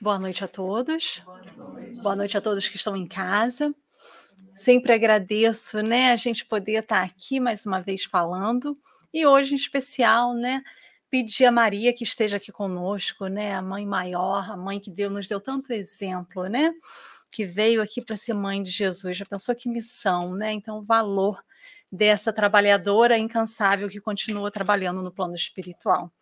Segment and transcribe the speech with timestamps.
[0.00, 1.24] Boa noite a todos.
[2.02, 3.74] Boa noite a todos que estão em casa.
[4.54, 8.78] Sempre agradeço, né, a gente poder estar aqui mais uma vez falando.
[9.12, 10.62] E hoje, em especial, né,
[11.10, 15.12] pedir a Maria que esteja aqui conosco, né, a mãe maior, a mãe que Deus
[15.12, 16.72] nos deu tanto exemplo, né,
[17.32, 19.16] que veio aqui para ser mãe de Jesus.
[19.16, 20.52] Já pensou que missão, né?
[20.52, 21.42] Então, o valor
[21.90, 26.12] dessa trabalhadora incansável que continua trabalhando no plano espiritual.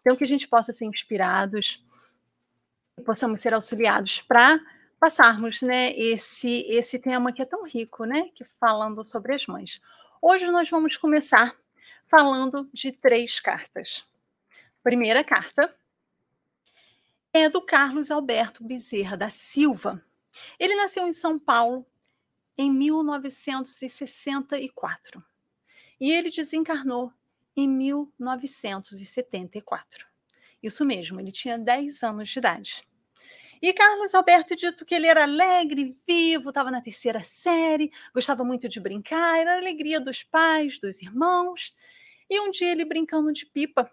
[0.00, 1.84] Então, que a gente possa ser inspirados
[3.04, 4.60] possamos ser auxiliados para
[4.98, 9.80] passarmos né, esse, esse tema que é tão rico, né, que falando sobre as mães.
[10.20, 11.56] Hoje nós vamos começar
[12.06, 14.04] falando de três cartas.
[14.82, 15.76] Primeira carta
[17.32, 20.02] é do Carlos Alberto Bezerra da Silva.
[20.58, 21.86] Ele nasceu em São Paulo
[22.56, 25.22] em 1964
[26.00, 27.12] e ele desencarnou
[27.54, 30.15] em 1974.
[30.62, 32.86] Isso mesmo, ele tinha 10 anos de idade.
[33.60, 38.68] E Carlos Alberto dito que ele era alegre, vivo, estava na terceira série, gostava muito
[38.68, 41.74] de brincar, era a alegria dos pais, dos irmãos.
[42.28, 43.90] E um dia ele brincando de pipa,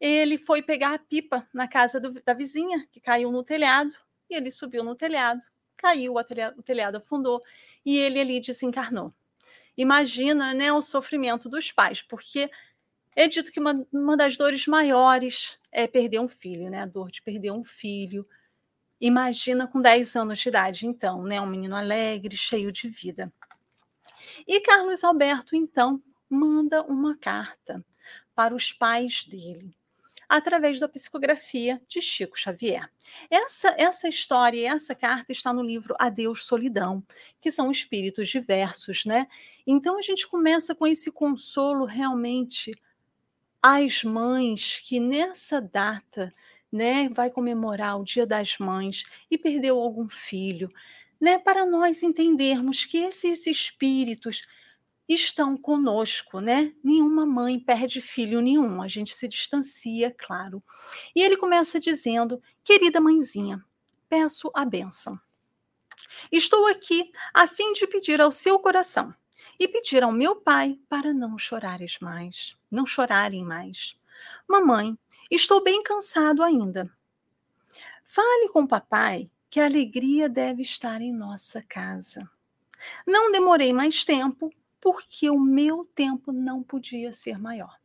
[0.00, 3.92] ele foi pegar a pipa na casa do, da vizinha, que caiu no telhado,
[4.30, 5.44] e ele subiu no telhado,
[5.76, 7.42] caiu, telhado, o telhado afundou,
[7.84, 9.12] e ele ali desencarnou.
[9.76, 12.50] Imagina né, o sofrimento dos pais, porque
[13.16, 16.82] é dito que uma, uma das dores maiores é perder um filho, né?
[16.82, 18.26] A dor de perder um filho.
[19.00, 21.40] Imagina com 10 anos de idade, então, né?
[21.40, 23.32] Um menino alegre, cheio de vida.
[24.46, 27.84] E Carlos Alberto, então, manda uma carta
[28.34, 29.76] para os pais dele,
[30.28, 32.90] através da psicografia de Chico Xavier.
[33.30, 37.04] Essa, essa história essa carta está no livro Adeus Solidão,
[37.40, 39.28] que são espíritos diversos, né?
[39.66, 42.72] Então a gente começa com esse consolo realmente
[43.66, 46.34] às mães que nessa data,
[46.70, 50.70] né, vai comemorar o Dia das Mães e perdeu algum filho,
[51.18, 54.42] né, para nós entendermos que esses espíritos
[55.08, 56.74] estão conosco, né?
[56.84, 60.62] Nenhuma mãe perde filho nenhum, a gente se distancia, claro.
[61.16, 63.64] E ele começa dizendo: "Querida mãezinha,
[64.08, 65.18] peço a bênção.
[66.30, 69.14] Estou aqui a fim de pedir ao seu coração
[69.58, 73.98] e pedir ao meu pai para não chorares mais, não chorarem mais.
[74.48, 74.96] Mamãe,
[75.30, 76.90] estou bem cansado ainda.
[78.04, 82.28] Fale com papai que a alegria deve estar em nossa casa.
[83.06, 87.78] Não demorei mais tempo, porque o meu tempo não podia ser maior.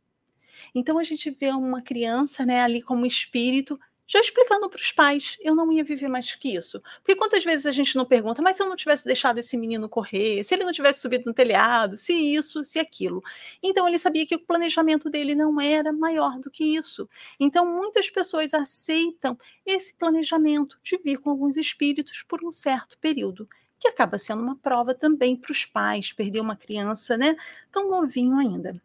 [0.74, 5.38] Então a gente vê uma criança, né, ali como espírito já explicando para os pais,
[5.40, 6.82] eu não ia viver mais que isso.
[6.96, 9.88] Porque quantas vezes a gente não pergunta, mas se eu não tivesse deixado esse menino
[9.88, 13.22] correr, se ele não tivesse subido no telhado, se isso, se aquilo.
[13.62, 17.08] Então ele sabia que o planejamento dele não era maior do que isso.
[17.38, 23.48] Então muitas pessoas aceitam esse planejamento de vir com alguns espíritos por um certo período
[23.78, 27.36] que acaba sendo uma prova também para os pais, perder uma criança, né,
[27.70, 28.82] tão novinho ainda.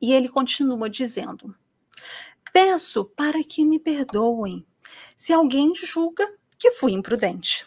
[0.00, 1.54] E ele continua dizendo:
[2.52, 4.66] Peço para que me perdoem
[5.16, 6.26] se alguém julga
[6.58, 7.66] que fui imprudente.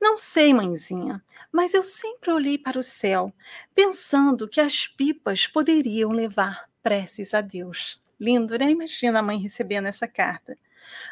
[0.00, 1.22] Não sei, mãezinha,
[1.52, 3.32] mas eu sempre olhei para o céu,
[3.74, 8.00] pensando que as pipas poderiam levar preces a Deus.
[8.18, 8.70] Lindo, né?
[8.70, 10.56] Imagina a mãe recebendo essa carta.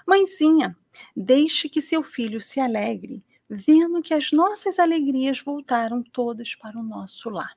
[0.07, 0.77] Mãezinha,
[1.15, 6.83] deixe que seu filho se alegre, vendo que as nossas alegrias voltaram todas para o
[6.83, 7.57] nosso lar.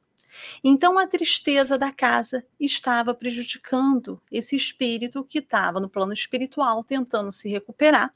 [0.63, 7.31] Então a tristeza da casa estava prejudicando esse espírito que estava no plano espiritual tentando
[7.31, 8.13] se recuperar.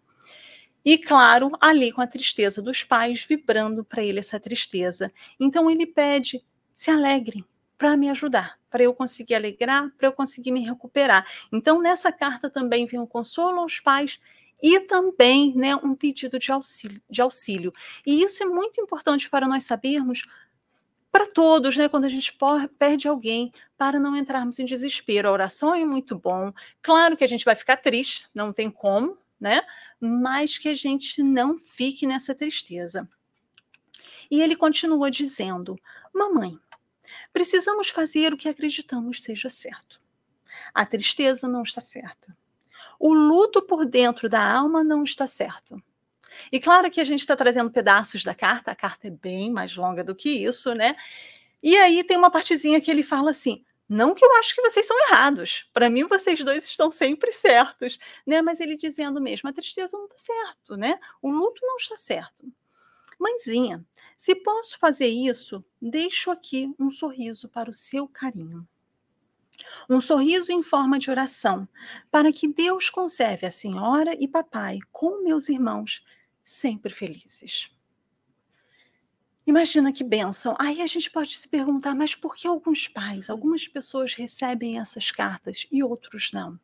[0.84, 5.12] E claro, ali com a tristeza dos pais vibrando para ele essa tristeza.
[5.40, 6.44] Então ele pede:
[6.74, 7.46] se alegre
[7.78, 11.26] para me ajudar, para eu conseguir alegrar, para eu conseguir me recuperar.
[11.52, 14.20] Então nessa carta também vem um consolo aos pais
[14.62, 17.74] e também né, um pedido de auxílio, de auxílio.
[18.06, 20.28] E isso é muito importante para nós sabermos
[21.12, 21.90] para todos, né?
[21.90, 22.36] Quando a gente
[22.80, 25.28] perde alguém, para não entrarmos em desespero.
[25.28, 26.54] A oração é muito bom.
[26.82, 29.62] Claro que a gente vai ficar triste, não tem como, né?
[30.00, 33.10] Mas que a gente não fique nessa tristeza.
[34.30, 35.78] E ele continua dizendo:
[36.14, 36.58] Mamãe,
[37.34, 40.00] precisamos fazer o que acreditamos seja certo.
[40.74, 42.36] A tristeza não está certa.
[43.00, 45.82] O luto por dentro da alma não está certo.
[46.52, 49.76] E claro que a gente está trazendo pedaços da carta, a carta é bem mais
[49.76, 50.96] longa do que isso, né?
[51.62, 54.88] E aí tem uma partezinha que ele fala assim: não que eu acho que vocês
[54.88, 55.70] são errados.
[55.74, 58.42] Para mim, vocês dois estão sempre certos, né?
[58.42, 60.98] Mas ele dizendo mesmo, a tristeza não está certo, né?
[61.22, 62.52] O luto não está certo.
[63.20, 63.86] Mãezinha,
[64.16, 68.66] se posso fazer isso, deixo aqui um sorriso para o seu carinho.
[69.90, 71.68] Um sorriso em forma de oração,
[72.10, 76.04] para que Deus conserve a senhora e papai com meus irmãos
[76.44, 77.72] sempre felizes.
[79.46, 80.56] Imagina que bênção.
[80.60, 85.12] Aí a gente pode se perguntar, mas por que alguns pais, algumas pessoas recebem essas
[85.12, 86.60] cartas e outros não?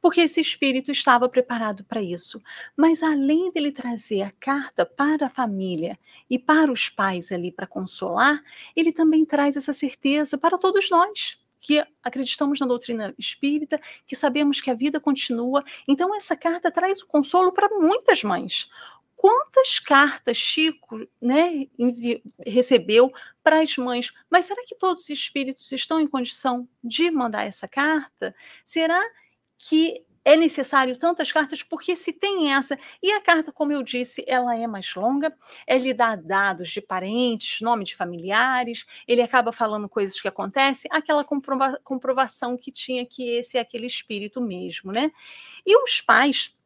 [0.00, 2.42] Porque esse espírito estava preparado para isso.
[2.76, 5.98] Mas além dele trazer a carta para a família
[6.28, 8.42] e para os pais ali para consolar,
[8.76, 14.62] ele também traz essa certeza para todos nós que acreditamos na doutrina espírita, que sabemos
[14.62, 15.62] que a vida continua.
[15.86, 18.68] Então, essa carta traz o consolo para muitas mães
[19.20, 21.66] quantas cartas Chico né,
[22.46, 23.12] recebeu
[23.42, 27.68] para as mães, mas será que todos os espíritos estão em condição de mandar essa
[27.68, 28.34] carta?
[28.64, 28.98] Será
[29.58, 31.62] que é necessário tantas cartas?
[31.62, 35.36] Porque se tem essa, e a carta, como eu disse, ela é mais longa,
[35.66, 41.24] ele dá dados de parentes, nome de familiares, ele acaba falando coisas que acontecem, aquela
[41.24, 45.12] comprova comprovação que tinha que esse é aquele espírito mesmo, né?
[45.66, 46.56] E os pais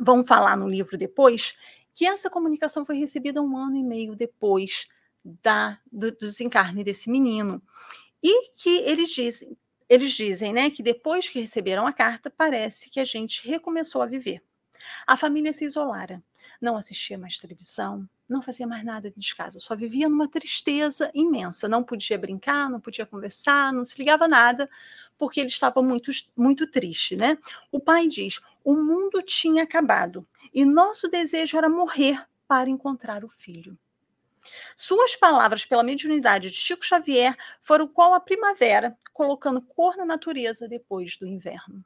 [0.00, 1.54] vão falar no livro depois
[1.94, 4.86] que essa comunicação foi recebida um ano e meio depois
[5.24, 7.62] da, do, do desencarne desse menino.
[8.22, 9.56] E que eles dizem,
[9.88, 14.06] eles dizem né, que depois que receberam a carta, parece que a gente recomeçou a
[14.06, 14.42] viver.
[15.06, 16.22] A família se isolara,
[16.60, 21.68] não assistia mais televisão, não fazia mais nada de casa, só vivia numa tristeza imensa.
[21.68, 24.70] Não podia brincar, não podia conversar, não se ligava nada,
[25.18, 27.36] porque ele estava muito, muito triste, né?
[27.72, 33.28] O pai diz: o mundo tinha acabado e nosso desejo era morrer para encontrar o
[33.28, 33.76] filho.
[34.76, 40.68] Suas palavras pela mediunidade de Chico Xavier foram qual a primavera, colocando cor na natureza
[40.68, 41.84] depois do inverno.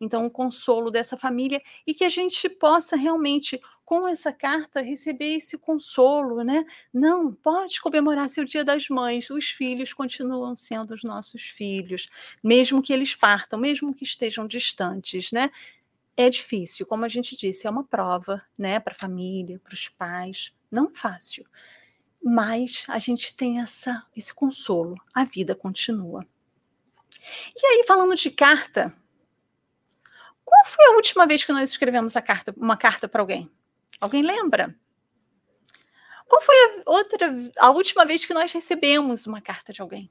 [0.00, 3.60] Então, o consolo dessa família e que a gente possa realmente,
[3.92, 6.64] com essa carta, receber esse consolo, né?
[6.90, 12.08] Não, pode comemorar seu Dia das Mães, os filhos continuam sendo os nossos filhos,
[12.42, 15.50] mesmo que eles partam, mesmo que estejam distantes, né?
[16.16, 19.90] É difícil, como a gente disse, é uma prova, né, para a família, para os
[19.90, 21.44] pais, não fácil.
[22.24, 26.26] Mas a gente tem essa, esse consolo, a vida continua.
[27.54, 28.96] E aí, falando de carta,
[30.42, 33.50] qual foi a última vez que nós escrevemos carta, uma carta para alguém?
[34.02, 34.74] Alguém lembra?
[36.26, 40.10] Qual foi a outra, a última vez que nós recebemos uma carta de alguém?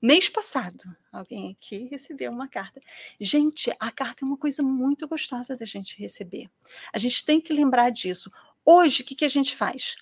[0.00, 2.80] Mês passado, alguém aqui recebeu uma carta.
[3.20, 6.48] Gente, a carta é uma coisa muito gostosa da gente receber.
[6.92, 8.30] A gente tem que lembrar disso.
[8.64, 9.96] Hoje, o que, que a gente faz?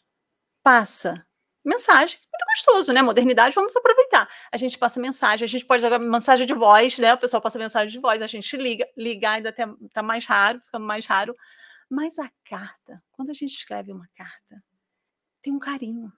[0.63, 1.27] Passa
[1.65, 3.01] mensagem, muito gostoso, né?
[3.01, 4.29] Modernidade, vamos aproveitar.
[4.51, 7.15] A gente passa mensagem, a gente pode jogar mensagem de voz, né?
[7.15, 9.65] O pessoal passa mensagem de voz, a gente liga, ligar ainda até
[9.95, 11.35] tá mais raro, ficando mais raro.
[11.93, 14.65] Mas a carta, quando a gente escreve uma carta,
[15.43, 16.11] tem um carinho.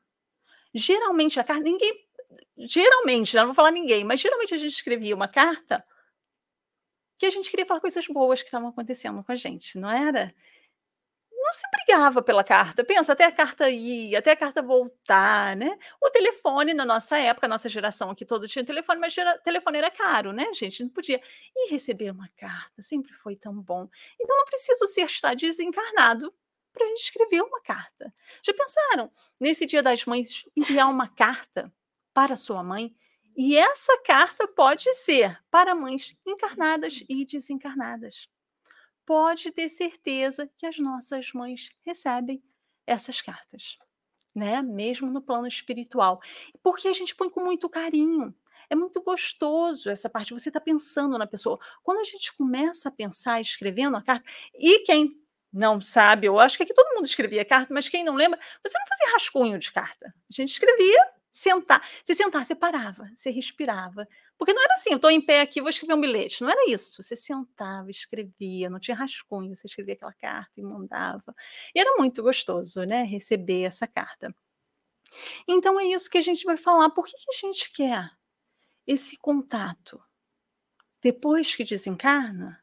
[0.72, 2.06] Geralmente a carta, ninguém
[2.56, 5.84] geralmente, não vou falar ninguém, mas geralmente a gente escrevia uma carta
[7.18, 10.32] que a gente queria falar coisas boas que estavam acontecendo com a gente, não era?
[11.44, 12.82] Não se brigava pela carta.
[12.82, 15.76] Pensa, até a carta ir, até a carta voltar, né?
[16.02, 19.90] O telefone, na nossa época, nossa geração aqui todo tinha telefone, mas gera, telefone era
[19.90, 20.82] caro, né, gente?
[20.82, 21.20] Não podia.
[21.54, 23.86] E receber uma carta sempre foi tão bom.
[24.18, 26.32] Então não preciso ser estar desencarnado
[26.72, 28.12] para escrever uma carta.
[28.42, 31.70] Já pensaram, nesse Dia das Mães, enviar uma carta
[32.14, 32.94] para sua mãe.
[33.36, 38.28] E essa carta pode ser para mães encarnadas e desencarnadas.
[39.06, 42.42] Pode ter certeza que as nossas mães recebem
[42.86, 43.78] essas cartas,
[44.34, 44.62] né?
[44.62, 46.20] Mesmo no plano espiritual.
[46.62, 48.34] Porque a gente põe com muito carinho.
[48.70, 50.32] É muito gostoso essa parte.
[50.32, 51.58] Você está pensando na pessoa.
[51.82, 55.20] Quando a gente começa a pensar escrevendo a carta, e quem
[55.52, 58.76] não sabe, eu acho que aqui todo mundo escrevia carta, mas quem não lembra, você
[58.78, 60.06] não fazia rascunho de carta.
[60.06, 61.86] A gente escrevia sentar.
[62.04, 64.08] Se sentar, você parava, você respirava.
[64.38, 66.40] Porque não era assim, eu estou em pé aqui, vou escrever um bilhete.
[66.40, 67.02] Não era isso.
[67.02, 71.34] Você sentava, escrevia, não tinha rascunho, você escrevia aquela carta e mandava.
[71.74, 73.02] E era muito gostoso, né?
[73.02, 74.34] Receber essa carta.
[75.46, 76.88] Então é isso que a gente vai falar.
[76.90, 78.10] Por que, que a gente quer
[78.86, 80.00] esse contato
[81.02, 82.62] depois que desencarna?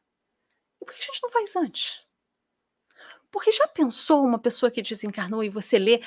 [0.81, 2.03] E por que a gente não faz antes?
[3.29, 6.01] Porque já pensou uma pessoa que desencarnou e você lê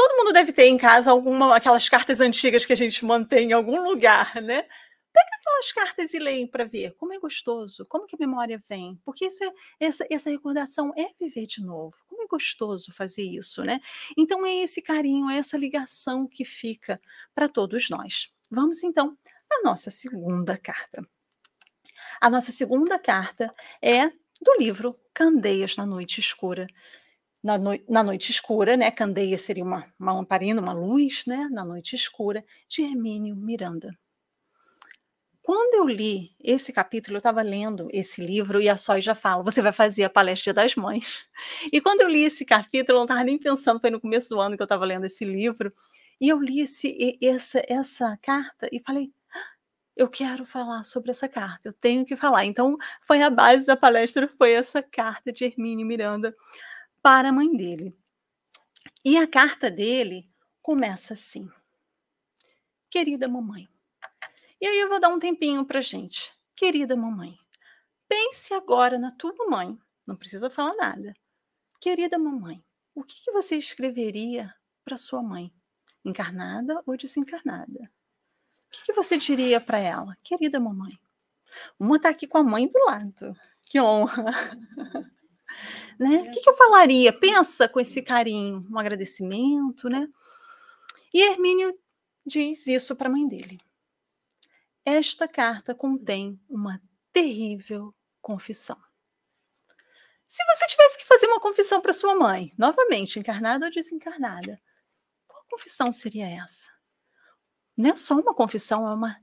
[0.00, 3.52] todo mundo deve ter em casa alguma aquelas cartas antigas que a gente mantém em
[3.52, 4.62] algum lugar, né?
[5.12, 8.98] Pega aquelas cartas e leia para ver como é gostoso, como que a memória vem,
[9.04, 11.94] porque isso é essa, essa recordação é viver de novo.
[12.06, 13.78] Como é gostoso fazer isso, né?
[14.16, 16.98] Então é esse carinho, é essa ligação que fica
[17.34, 18.32] para todos nós.
[18.50, 19.18] Vamos então
[19.52, 21.06] à nossa segunda carta.
[22.22, 24.08] A nossa segunda carta é
[24.40, 26.66] do livro Candeias na Noite Escura,
[27.42, 28.90] na, na noite escura, né?
[28.90, 31.48] Candeia seria uma, uma lamparina, uma luz, né?
[31.50, 33.96] Na noite escura, de Hermínio Miranda.
[35.42, 39.42] quando eu li esse capítulo, eu estava lendo esse livro e a Sói já fala:
[39.42, 41.26] você vai fazer a palestra das mães.
[41.72, 44.40] E quando eu li esse capítulo, eu não estava nem pensando, foi no começo do
[44.40, 45.72] ano que eu estava lendo esse livro,
[46.20, 49.48] e eu li esse, essa, essa carta e falei: ah,
[49.96, 52.44] eu quero falar sobre essa carta, eu tenho que falar.
[52.44, 56.34] Então, foi a base da palestra, foi essa carta de Hermínio Miranda
[57.02, 57.96] para a mãe dele.
[59.04, 60.28] E a carta dele
[60.62, 61.48] começa assim:
[62.88, 63.68] Querida mamãe,
[64.60, 66.32] e aí eu vou dar um tempinho para gente.
[66.54, 67.38] Querida mamãe,
[68.08, 69.78] pense agora na tua mãe.
[70.06, 71.14] Não precisa falar nada.
[71.80, 72.62] Querida mamãe,
[72.94, 74.54] o que, que você escreveria
[74.84, 75.52] para sua mãe?
[76.04, 77.90] Encarnada ou desencarnada?
[78.66, 80.16] O que, que você diria para ela?
[80.22, 80.98] Querida mamãe.
[81.78, 83.36] Uma está aqui com a mãe do lado.
[83.62, 84.24] Que honra!
[85.98, 86.16] né?
[86.16, 87.12] O que, que eu falaria?
[87.12, 90.08] Pensa com esse carinho, um agradecimento, né?
[91.12, 91.76] E Hermínio
[92.24, 93.60] diz isso para a mãe dele.
[94.84, 96.80] Esta carta contém uma
[97.12, 98.80] terrível confissão.
[100.26, 104.60] Se você tivesse que fazer uma confissão para sua mãe, novamente, encarnada ou desencarnada,
[105.26, 106.70] qual confissão seria essa?
[107.76, 109.20] Não é só uma confissão, é uma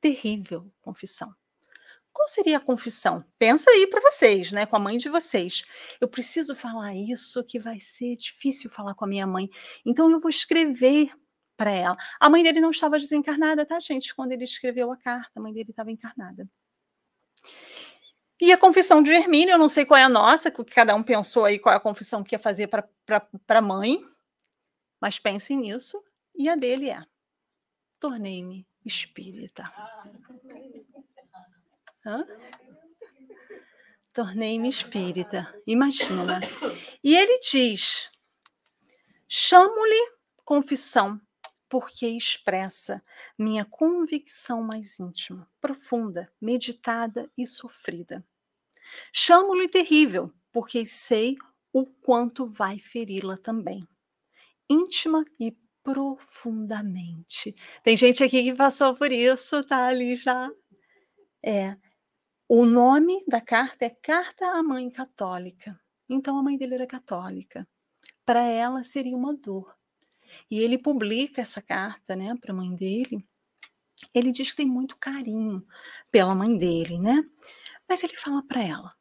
[0.00, 1.34] terrível confissão.
[2.12, 3.24] Qual seria a confissão?
[3.38, 5.64] Pensa aí para vocês, né, com a mãe de vocês.
[6.00, 9.48] Eu preciso falar isso que vai ser difícil falar com a minha mãe.
[9.84, 11.12] Então eu vou escrever
[11.56, 11.96] para ela.
[12.18, 14.14] A mãe dele não estava desencarnada, tá, gente?
[14.14, 16.48] Quando ele escreveu a carta, a mãe dele estava encarnada.
[18.40, 21.02] E a confissão de Hermínio, eu não sei qual é a nossa, que cada um
[21.02, 24.02] pensou aí qual é a confissão que ia fazer para a mãe,
[24.98, 26.02] mas pensem nisso.
[26.34, 27.04] E a dele é:
[27.98, 29.70] tornei-me espírita.
[34.12, 35.54] Tornei-me espírita.
[35.66, 36.40] Imagina.
[37.02, 38.10] E ele diz:
[39.28, 40.12] chamo-lhe
[40.44, 41.20] confissão
[41.68, 43.02] porque expressa
[43.38, 48.26] minha convicção mais íntima, profunda, meditada e sofrida.
[49.12, 51.36] Chamo-lhe terrível, porque sei
[51.72, 53.86] o quanto vai feri-la também.
[54.68, 57.54] Íntima e profundamente.
[57.84, 60.50] Tem gente aqui que passou por isso, tá ali já.
[61.42, 61.76] É.
[62.52, 65.80] O nome da carta é Carta à Mãe Católica.
[66.08, 67.64] Então a mãe dele era católica.
[68.26, 69.72] Para ela seria uma dor
[70.50, 73.24] e ele publica essa carta, né, para a mãe dele.
[74.12, 75.64] Ele diz que tem muito carinho
[76.10, 77.24] pela mãe dele, né?
[77.88, 78.96] Mas ele fala para ela: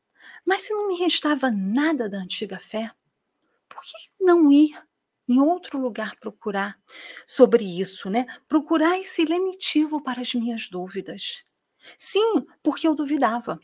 [0.45, 2.91] Mas se não me restava nada da antiga fé,
[3.67, 4.79] por que não ir
[5.27, 6.79] em outro lugar procurar
[7.25, 8.27] sobre isso, né?
[8.47, 11.48] Procurar esse lenitivo para as minhas dúvidas.
[11.97, 13.59] Sim, porque eu duvidava.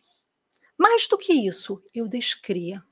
[0.77, 2.83] Mais do que isso, eu descria.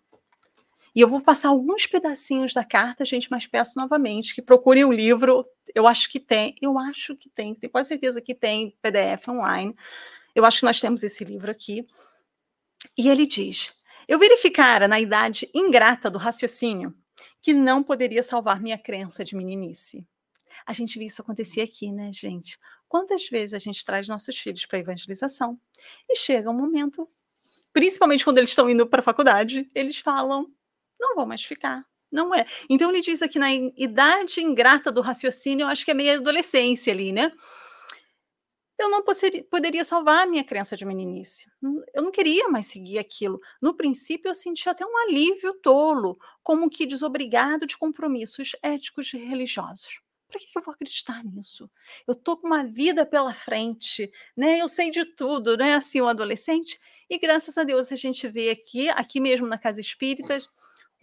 [0.95, 4.91] E eu vou passar alguns pedacinhos da carta, gente, mas peço novamente que procurem o
[4.91, 5.45] livro.
[5.73, 9.75] Eu acho que tem, eu acho que tem, tenho quase certeza que tem PDF online.
[10.35, 11.85] Eu acho que nós temos esse livro aqui.
[12.97, 13.73] E ele diz:
[14.07, 16.95] Eu verificara na idade ingrata do raciocínio
[17.41, 20.05] que não poderia salvar minha crença de meninice.
[20.65, 22.59] A gente vê isso acontecer aqui, né, gente?
[22.93, 25.59] Quantas vezes a gente traz nossos filhos para evangelização
[26.07, 27.09] e chega um momento,
[27.73, 30.45] principalmente quando eles estão indo para a faculdade, eles falam:
[30.99, 31.83] não vou mais ficar.
[32.11, 32.45] Não é.
[32.69, 36.93] Então ele diz aqui na idade ingrata do raciocínio, eu acho que é meio adolescência
[36.93, 37.31] ali, né?
[38.79, 39.03] Eu não
[39.49, 41.49] poderia salvar a minha crença de meninice.
[41.95, 43.41] Eu não queria mais seguir aquilo.
[43.59, 49.17] No princípio, eu senti até um alívio tolo, como que desobrigado de compromissos éticos e
[49.17, 50.02] religiosos.
[50.33, 51.69] Para que, eu vou acreditar nisso?
[52.07, 54.59] Eu tô com uma vida pela frente, né?
[54.59, 55.75] Eu sei de tudo, né?
[55.75, 56.79] Assim, um adolescente.
[57.07, 60.39] E graças a Deus a gente vê aqui, aqui mesmo na Casa Espírita,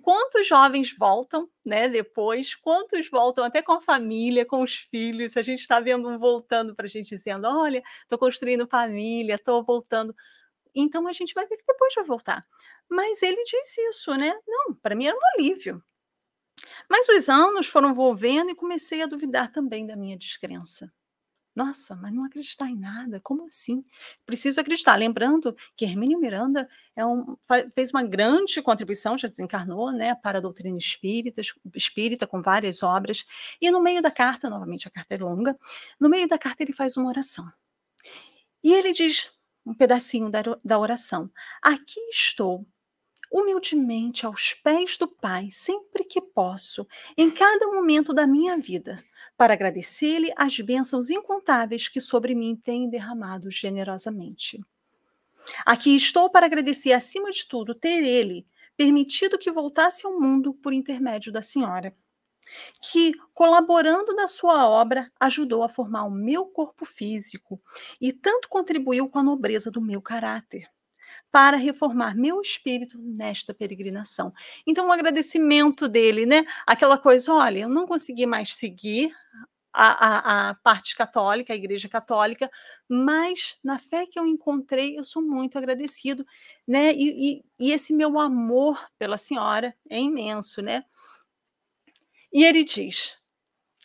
[0.03, 5.43] quantos jovens voltam, né, depois, quantos voltam até com a família, com os filhos, a
[5.43, 10.13] gente está vendo um voltando para a gente dizendo, olha, estou construindo família, estou voltando.
[10.75, 12.45] Então a gente vai ver que depois vai voltar.
[12.89, 14.35] Mas ele diz isso, né?
[14.47, 15.81] Não, para mim era um alívio.
[16.91, 20.93] Mas os anos foram volvendo e comecei a duvidar também da minha descrença.
[21.55, 23.21] Nossa, mas não acreditar em nada?
[23.21, 23.85] Como assim?
[24.25, 24.97] Preciso acreditar.
[24.97, 27.37] Lembrando que Hermínio Miranda é um,
[27.75, 31.43] fez uma grande contribuição, já desencarnou, né, para a doutrina espírita,
[31.75, 33.25] espírita, com várias obras.
[33.61, 35.59] E no meio da carta, novamente a carta é longa,
[35.99, 37.45] no meio da carta ele faz uma oração.
[38.63, 39.33] E ele diz
[39.67, 41.31] um pedacinho da, da oração:
[41.63, 42.67] Aqui estou,
[43.31, 49.03] humildemente aos pés do Pai, sempre que posso, em cada momento da minha vida
[49.37, 54.61] para agradecer-lhe as bênçãos incontáveis que sobre mim tem derramado generosamente.
[55.65, 58.47] Aqui estou para agradecer, acima de tudo, ter ele
[58.77, 61.95] permitido que voltasse ao mundo por intermédio da senhora.
[62.81, 67.61] que, colaborando na sua obra, ajudou a formar o meu corpo físico
[68.01, 70.69] e tanto contribuiu com a nobreza do meu caráter
[71.31, 74.33] para reformar meu espírito nesta peregrinação.
[74.67, 76.45] Então, um agradecimento dele, né?
[76.67, 79.15] Aquela coisa, olha, eu não consegui mais seguir
[79.73, 82.51] a, a, a, parte católica, a igreja católica,
[82.89, 86.27] mas na fé que eu encontrei, eu sou muito agradecido,
[86.67, 86.93] né?
[86.93, 90.85] E, e, e esse meu amor pela senhora é imenso, né?
[92.33, 93.19] E ele diz: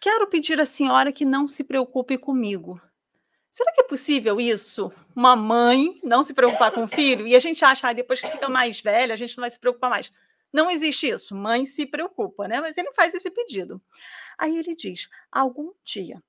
[0.01, 2.81] Quero pedir à senhora que não se preocupe comigo.
[3.55, 4.91] Será que é possível isso?
[5.15, 7.25] Uma mãe não se preocupar com o filho?
[7.25, 9.57] E a gente acha, ah, depois que fica mais velha, a gente não vai se
[9.57, 10.11] preocupar mais.
[10.51, 11.33] Não existe isso.
[11.33, 12.59] Mãe se preocupa, né?
[12.59, 13.81] Mas ele faz esse pedido.
[14.37, 16.21] Aí ele diz: algum dia,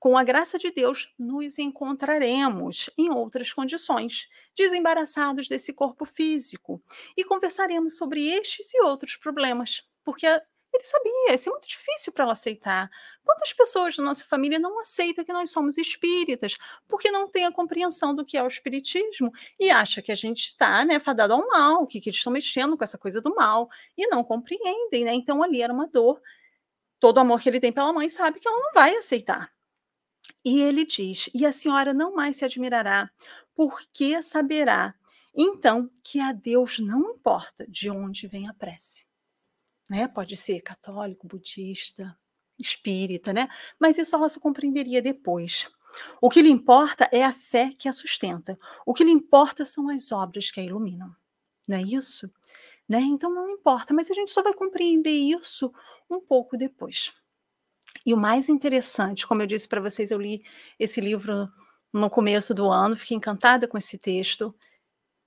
[0.00, 6.82] com a graça de Deus, nos encontraremos em outras condições, desembaraçados desse corpo físico,
[7.16, 10.26] e conversaremos sobre estes e outros problemas, porque
[10.76, 12.90] ele sabia, isso é muito difícil para ela aceitar.
[13.24, 16.56] Quantas pessoas da nossa família não aceitam que nós somos espíritas,
[16.86, 20.40] porque não tem a compreensão do que é o espiritismo e acha que a gente
[20.40, 23.68] está né, fadado ao mal, que, que eles estão mexendo com essa coisa do mal,
[23.96, 25.14] e não compreendem, né?
[25.14, 26.20] Então ali era uma dor.
[27.00, 29.52] Todo o amor que ele tem pela mãe sabe que ela não vai aceitar.
[30.44, 33.10] E ele diz: E a senhora não mais se admirará,
[33.54, 34.94] porque saberá
[35.34, 39.05] então que a Deus não importa de onde vem a prece
[39.90, 40.08] né?
[40.08, 42.16] Pode ser católico, budista,
[42.58, 43.48] espírita, né?
[43.78, 45.68] Mas isso ela só compreenderia depois.
[46.20, 48.58] O que lhe importa é a fé que a sustenta.
[48.84, 51.14] O que lhe importa são as obras que a iluminam.
[51.66, 52.30] Não é isso?
[52.88, 53.00] Né?
[53.00, 55.72] Então não importa, mas a gente só vai compreender isso
[56.08, 57.12] um pouco depois.
[58.04, 60.44] E o mais interessante, como eu disse para vocês, eu li
[60.78, 61.48] esse livro
[61.92, 64.54] no começo do ano, fiquei encantada com esse texto.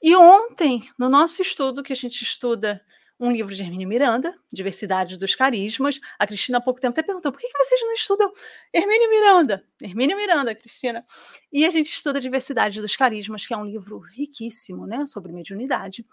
[0.02, 2.82] E ontem, no nosso estudo, que a gente estuda
[3.20, 6.00] um livro de Hermínio Miranda, Diversidade dos Carismas.
[6.18, 8.32] A Cristina há pouco tempo até perguntou: por que, vocês não estudam
[8.74, 9.66] Hermínio Miranda?
[9.82, 11.06] Hermínio Miranda, Cristina.
[11.52, 16.06] E a gente estuda Diversidade dos Carismas, que é um livro riquíssimo né, sobre mediunidade.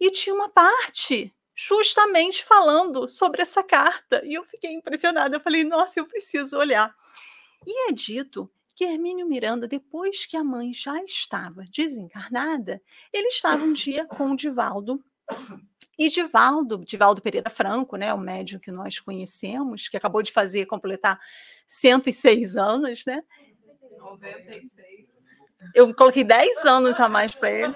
[0.00, 4.22] E tinha uma parte justamente falando sobre essa carta.
[4.24, 5.36] E eu fiquei impressionada.
[5.36, 6.92] Eu falei: nossa, eu preciso olhar.
[7.64, 12.82] E é dito que Hermínio Miranda, depois que a mãe já estava desencarnada,
[13.12, 15.04] ele estava um dia com o Divaldo
[16.00, 20.64] e Divaldo, Divaldo Pereira Franco, né, o médium que nós conhecemos, que acabou de fazer,
[20.64, 21.20] completar
[21.66, 23.22] 106 anos, né?
[23.98, 25.20] 96.
[25.74, 27.74] Eu coloquei 10 anos a mais para ele.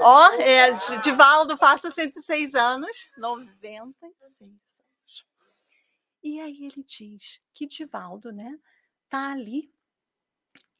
[0.00, 5.24] Ó, é, Divaldo faça 106 anos, 96 anos.
[6.20, 8.58] E aí ele diz que Divaldo, né,
[9.08, 9.72] tá ali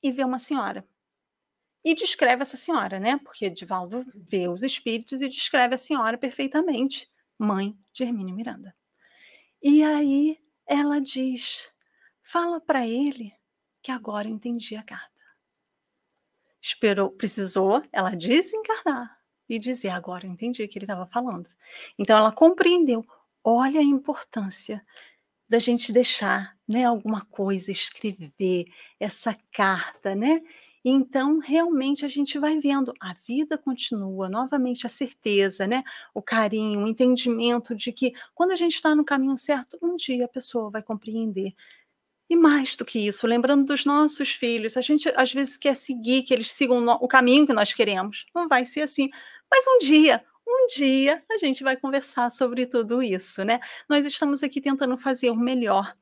[0.02, 0.84] e vê uma senhora
[1.86, 3.16] e descreve essa senhora, né?
[3.22, 8.74] Porque Divaldo vê os espíritos e descreve a senhora perfeitamente, mãe de Hermínio Miranda.
[9.62, 11.70] E aí ela diz:
[12.24, 13.32] fala para ele
[13.80, 15.12] que agora entendi a carta.
[16.60, 21.48] Esperou, precisou ela desencarnar e dizer: agora entendi o que ele estava falando.
[21.96, 23.06] Então ela compreendeu.
[23.44, 24.84] Olha a importância
[25.48, 28.64] da gente deixar, né, alguma coisa, escrever
[28.98, 30.42] essa carta, né?
[30.88, 35.82] Então, realmente, a gente vai vendo, a vida continua, novamente a certeza, né?
[36.14, 40.26] o carinho, o entendimento de que quando a gente está no caminho certo, um dia
[40.26, 41.52] a pessoa vai compreender.
[42.30, 46.22] E mais do que isso, lembrando dos nossos filhos, a gente às vezes quer seguir,
[46.22, 48.24] que eles sigam o caminho que nós queremos.
[48.32, 49.10] Não vai ser assim.
[49.50, 53.58] Mas um dia, um dia, a gente vai conversar sobre tudo isso, né?
[53.88, 55.96] Nós estamos aqui tentando fazer o melhor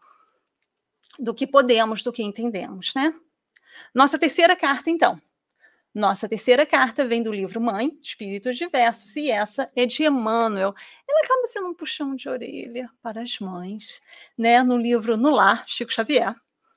[1.18, 3.14] do que podemos, do que entendemos, né?
[3.94, 5.20] Nossa terceira carta, então.
[5.94, 10.74] Nossa terceira carta vem do livro Mãe, Espíritos Diversos, e essa é de Emmanuel.
[11.08, 14.02] Ela acaba sendo um puxão de orelha para as mães,
[14.36, 14.60] né?
[14.64, 16.34] No livro No Lar, Chico Xavier,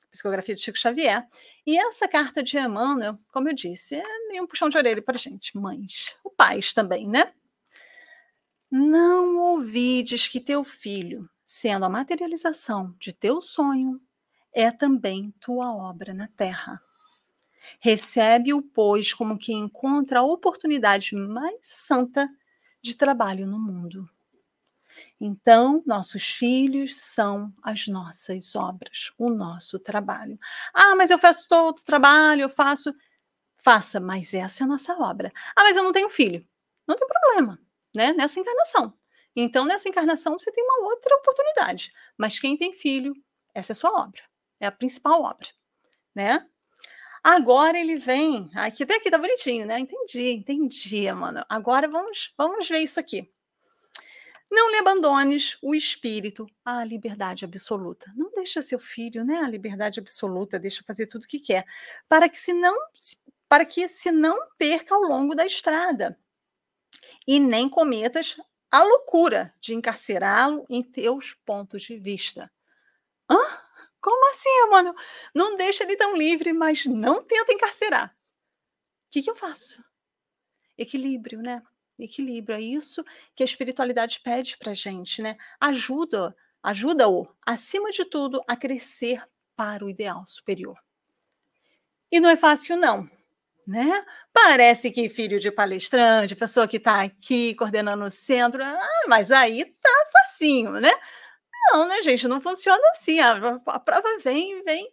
[0.08, 1.26] Psicografia de Chico Xavier.
[1.66, 5.16] E essa carta de Emmanuel, como eu disse, é meio um puxão de orelha para
[5.16, 7.32] a gente, mães, o pais também, né?
[8.70, 14.00] Não ouvides que teu filho, sendo a materialização de teu sonho,
[14.52, 16.80] é também tua obra na terra
[17.80, 22.28] Recebe-o, pois, como quem encontra a oportunidade mais santa
[22.82, 24.08] de trabalho no mundo.
[25.20, 30.38] Então, nossos filhos são as nossas obras, o nosso trabalho.
[30.72, 32.94] Ah, mas eu faço todo trabalho, eu faço.
[33.62, 35.32] Faça, mas essa é a nossa obra.
[35.56, 36.46] Ah, mas eu não tenho filho.
[36.86, 37.60] Não tem problema,
[37.94, 38.12] né?
[38.12, 38.94] Nessa encarnação.
[39.36, 41.92] Então, nessa encarnação, você tem uma outra oportunidade.
[42.16, 43.14] Mas quem tem filho,
[43.54, 44.22] essa é a sua obra.
[44.60, 45.48] É a principal obra,
[46.14, 46.46] né?
[47.22, 48.50] Agora ele vem.
[48.54, 49.78] Aqui até aqui tá bonitinho, né?
[49.78, 51.44] Entendi, entendi, mano.
[51.48, 53.30] Agora vamos, vamos ver isso aqui.
[54.50, 58.10] Não lhe abandones o espírito à liberdade absoluta.
[58.16, 61.66] Não deixa seu filho, né, a liberdade absoluta, deixa fazer tudo o que quer,
[62.08, 62.74] para que se não
[63.48, 66.18] para que se não perca ao longo da estrada.
[67.26, 68.36] E nem cometas
[68.70, 72.50] a loucura de encarcerá-lo em teus pontos de vista.
[73.30, 73.38] Hã?
[74.00, 74.94] Como assim, mano?
[75.34, 78.14] Não deixa ele tão livre, mas não tenta encarcerar.
[79.08, 79.82] O que, que eu faço?
[80.76, 81.62] Equilíbrio, né?
[81.98, 82.56] Equilíbrio.
[82.56, 85.36] É isso que a espiritualidade pede para gente, né?
[85.58, 89.22] Ajuda, ajuda-o, acima de tudo, a crescer
[89.56, 90.78] para o ideal superior.
[92.10, 93.08] E não é fácil, não.
[93.66, 94.04] Né?
[94.32, 99.64] Parece que filho de palestrante, pessoa que está aqui coordenando o centro, ah, mas aí
[99.82, 100.90] tá facinho, né?
[101.70, 102.26] Não, né, gente?
[102.28, 103.20] Não funciona assim.
[103.20, 104.90] A, a prova vem, vem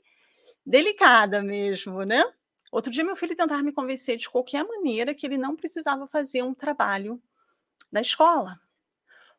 [0.66, 2.24] delicada mesmo, né?
[2.72, 6.44] Outro dia, meu filho tentava me convencer de qualquer maneira que ele não precisava fazer
[6.44, 7.22] um trabalho
[7.92, 8.60] da escola.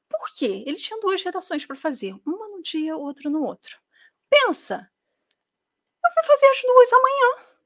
[0.08, 0.64] Por quê?
[0.66, 3.78] Ele tinha duas redações para fazer, uma no dia, outra no outro.
[4.30, 4.90] Pensa,
[6.04, 7.56] eu vou fazer as duas amanhã.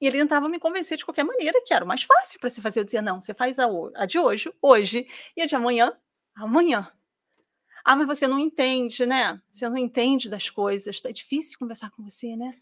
[0.00, 2.60] E ele tentava me convencer de qualquer maneira que era o mais fácil para se
[2.60, 2.80] fazer.
[2.80, 5.96] Eu dizia, não, você faz a, a de hoje, hoje, e a de amanhã,
[6.36, 6.92] amanhã.
[7.84, 9.40] Ah, mas você não entende, né?
[9.50, 12.54] Você não entende das coisas, é difícil conversar com você, né?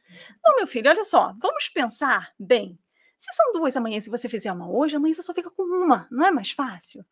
[0.45, 2.79] Não, meu filho, olha só, vamos pensar bem.
[3.17, 6.09] Se são duas amanhã, se você fizer uma hoje, amanhã você só fica com uma,
[6.11, 7.07] não é mais fácil?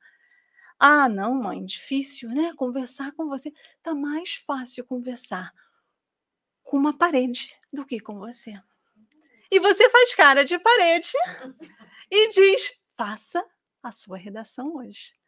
[0.78, 2.52] Ah, não, mãe, difícil, né?
[2.56, 3.52] Conversar com você.
[3.82, 5.52] Tá mais fácil conversar
[6.64, 8.54] com uma parede do que com você.
[9.50, 11.12] E você faz cara de parede
[12.10, 13.44] e diz: faça
[13.82, 15.19] a sua redação hoje.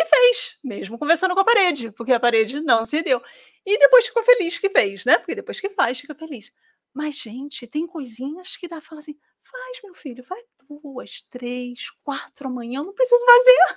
[0.00, 3.20] E fez, mesmo conversando com a parede, porque a parede não cedeu.
[3.66, 5.18] E depois ficou feliz que fez, né?
[5.18, 6.52] Porque depois que faz, fica feliz.
[6.94, 11.90] Mas, gente, tem coisinhas que dá pra falar assim: faz, meu filho, vai duas, três,
[12.04, 13.76] quatro amanhã, não preciso fazer.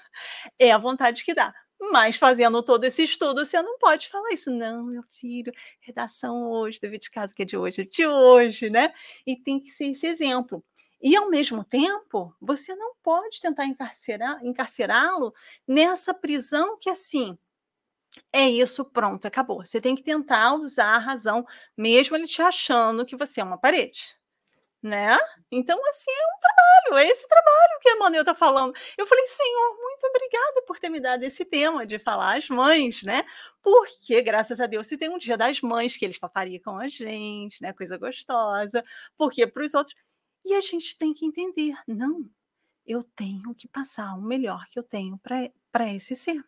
[0.59, 1.51] É a vontade que dá.
[1.91, 4.51] Mas fazendo todo esse estudo, você não pode falar isso.
[4.51, 8.69] Não, meu filho, redação hoje, dever de casa que é de hoje, é de hoje,
[8.69, 8.93] né?
[9.25, 10.63] E tem que ser esse exemplo.
[11.01, 15.33] E, ao mesmo tempo, você não pode tentar encarcerá-lo
[15.67, 17.37] nessa prisão que, assim,
[18.33, 19.65] é isso, pronto, acabou.
[19.65, 21.45] Você tem que tentar usar a razão,
[21.77, 24.17] mesmo ele te achando que você é uma parede.
[24.83, 25.15] Né?
[25.51, 28.73] Então, assim, é um trabalho, é esse trabalho que a Manuel está falando.
[28.97, 33.03] Eu falei, Senhor, muito obrigada por ter me dado esse tema de falar às mães,
[33.03, 33.23] né?
[33.61, 37.61] Porque, graças a Deus, se tem um dia das mães que eles paparicam a gente,
[37.61, 37.73] né?
[37.73, 38.81] Coisa gostosa,
[39.15, 39.95] porque para os outros
[40.45, 42.29] e a gente tem que entender, não,
[42.85, 46.43] eu tenho que passar o melhor que eu tenho para esse ser.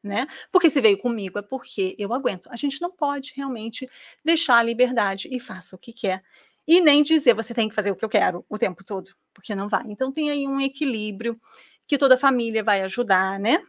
[0.00, 0.28] Né?
[0.52, 2.48] Porque se veio comigo é porque eu aguento.
[2.50, 3.88] A gente não pode realmente
[4.24, 6.22] deixar a liberdade e faça o que quer.
[6.66, 9.54] E nem dizer você tem que fazer o que eu quero o tempo todo, porque
[9.54, 9.84] não vai.
[9.86, 11.40] Então tem aí um equilíbrio
[11.86, 13.60] que toda a família vai ajudar, né?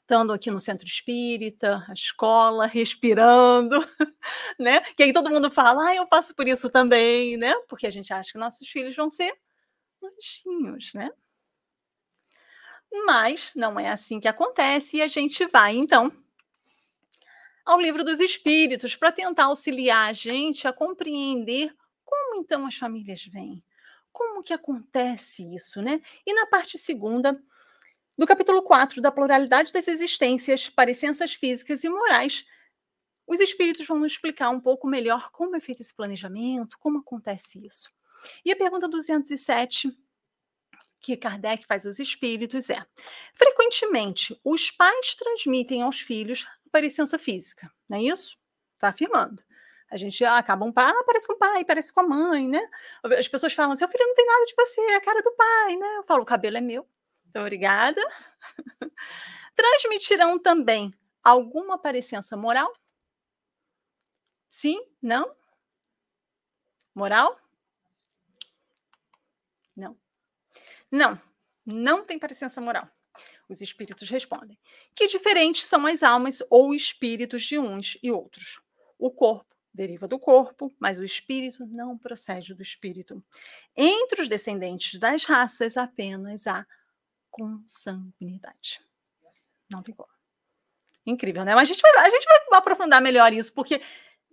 [0.00, 3.78] Estando aqui no centro espírita, a escola, respirando,
[4.58, 4.80] né?
[4.96, 7.54] Que aí todo mundo fala, ah, eu passo por isso também, né?
[7.68, 9.34] Porque a gente acha que nossos filhos vão ser
[10.02, 11.10] anjinhos, né?
[13.06, 16.12] Mas não é assim que acontece e a gente vai, então,
[17.64, 21.74] ao livro dos espíritos para tentar auxiliar a gente a compreender
[22.04, 23.64] como então as famílias vêm,
[24.12, 26.00] como que acontece isso, né?
[26.26, 27.40] E na parte segunda,
[28.22, 32.46] do capítulo 4 da pluralidade das existências, parecenças físicas e morais,
[33.26, 37.66] os espíritos vão nos explicar um pouco melhor como é feito esse planejamento, como acontece
[37.66, 37.90] isso.
[38.44, 39.90] E a pergunta 207
[41.00, 42.86] que Kardec faz aos espíritos é:
[43.34, 48.38] frequentemente os pais transmitem aos filhos parecença física, não é isso?
[48.74, 49.42] Está afirmando.
[49.90, 52.48] A gente ah, acaba um pai, ah, parece com o pai, parece com a mãe,
[52.48, 52.70] né?
[53.18, 55.32] As pessoas falam assim: o filho não tem nada de você, é a cara do
[55.32, 55.96] pai, né?
[55.96, 56.86] Eu falo: o cabelo é meu,
[57.32, 58.00] muito obrigada.
[59.56, 60.92] Transmitirão também
[61.24, 62.70] alguma parecença moral?
[64.46, 64.84] Sim?
[65.00, 65.34] Não?
[66.94, 67.40] Moral?
[69.74, 69.96] Não.
[70.90, 71.18] Não,
[71.64, 72.86] não tem parecença moral.
[73.48, 74.58] Os espíritos respondem.
[74.94, 78.60] Que diferentes são as almas ou espíritos de uns e outros.
[78.98, 83.24] O corpo deriva do corpo, mas o espírito não procede do espírito.
[83.74, 86.66] Entre os descendentes das raças, apenas há
[87.32, 88.80] consanguinidade.
[89.68, 90.12] Não tem como.
[91.04, 91.54] Incrível, né?
[91.54, 93.80] Mas a gente vai, a gente vai aprofundar melhor isso, porque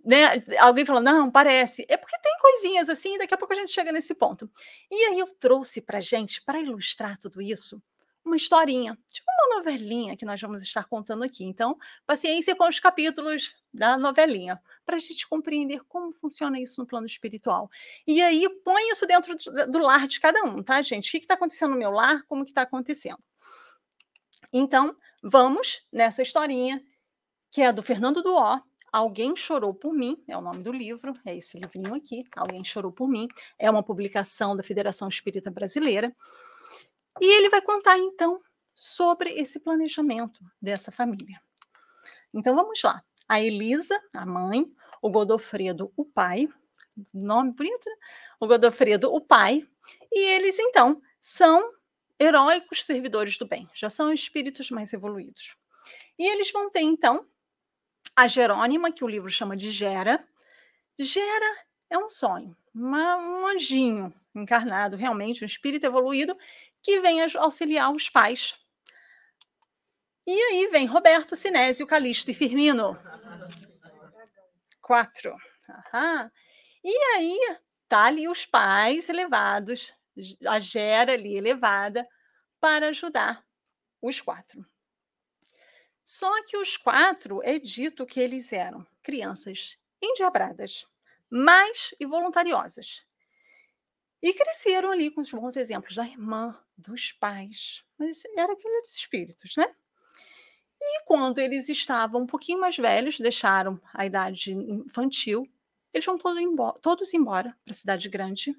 [0.04, 1.84] né, alguém falou, não, parece.
[1.88, 4.48] É porque tem coisinhas assim, daqui a pouco a gente chega nesse ponto.
[4.90, 7.82] E aí eu trouxe para gente, para ilustrar tudo isso,
[8.24, 11.44] uma historinha, tipo uma novelinha que nós vamos estar contando aqui.
[11.44, 11.76] Então,
[12.06, 17.06] paciência com os capítulos da novelinha, para a gente compreender como funciona isso no plano
[17.06, 17.70] espiritual.
[18.06, 19.34] E aí, põe isso dentro
[19.70, 21.08] do, lar de cada um, tá, gente?
[21.08, 22.24] O que está acontecendo no meu lar?
[22.26, 23.18] Como que está acontecendo?
[24.52, 26.82] Então, vamos nessa historinha
[27.50, 28.60] que é do Fernando Duó,
[28.92, 32.90] Alguém Chorou por Mim, é o nome do livro, é esse livrinho aqui, Alguém Chorou
[32.90, 36.14] por Mim, é uma publicação da Federação Espírita Brasileira.
[37.20, 38.40] E ele vai contar, então,
[38.80, 41.38] sobre esse planejamento dessa família.
[42.32, 43.04] Então vamos lá.
[43.28, 46.48] A Elisa, a mãe, o Godofredo, o pai,
[47.12, 47.96] nome bonito, né?
[48.40, 49.68] O Godofredo, o pai,
[50.10, 51.74] e eles então são
[52.18, 55.58] heróicos servidores do bem, já são espíritos mais evoluídos.
[56.18, 57.26] E eles vão ter então
[58.16, 60.26] a Jerônima, que o livro chama de Gera.
[60.98, 66.34] Gera é um sonho, uma, um anjinho encarnado, realmente, um espírito evoluído
[66.82, 68.58] que vem auxiliar os pais.
[70.26, 72.98] E aí vem Roberto, Sinésio, Calixto e Firmino.
[74.80, 75.36] Quatro.
[75.68, 76.30] Aham.
[76.84, 77.38] E aí
[77.88, 79.92] tá ali os pais elevados,
[80.46, 82.06] a Gera ali elevada,
[82.60, 83.44] para ajudar
[84.00, 84.64] os quatro.
[86.04, 90.86] Só que os quatro é dito que eles eram crianças endiabradas,
[91.30, 93.06] mais e voluntariosas.
[94.22, 99.56] E cresceram ali com os bons exemplos da irmã, dos pais, mas eram aqueles espíritos,
[99.56, 99.74] né?
[100.80, 105.46] E quando eles estavam um pouquinho mais velhos, deixaram a idade infantil,
[105.92, 108.56] eles vão todos embora, todos embora para a cidade grande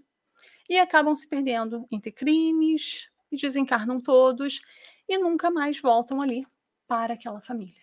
[0.70, 4.62] e acabam se perdendo entre crimes e desencarnam todos
[5.08, 6.46] e nunca mais voltam ali
[6.88, 7.82] para aquela família.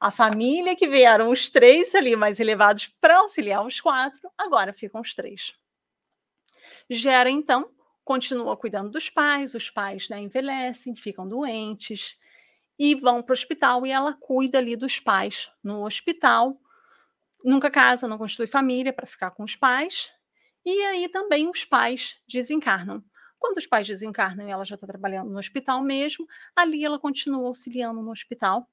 [0.00, 5.00] A família que vieram os três ali mais elevados para auxiliar os quatro, agora ficam
[5.00, 5.54] os três.
[6.90, 7.70] Gera, então,
[8.04, 12.18] continua cuidando dos pais, os pais né, envelhecem, ficam doentes
[12.78, 16.60] e vão para o hospital e ela cuida ali dos pais no hospital.
[17.44, 20.12] Nunca casa, não constitui família para ficar com os pais.
[20.64, 23.04] E aí também os pais desencarnam.
[23.38, 27.46] Quando os pais desencarnam e ela já está trabalhando no hospital mesmo, ali ela continua
[27.46, 28.66] auxiliando no hospital,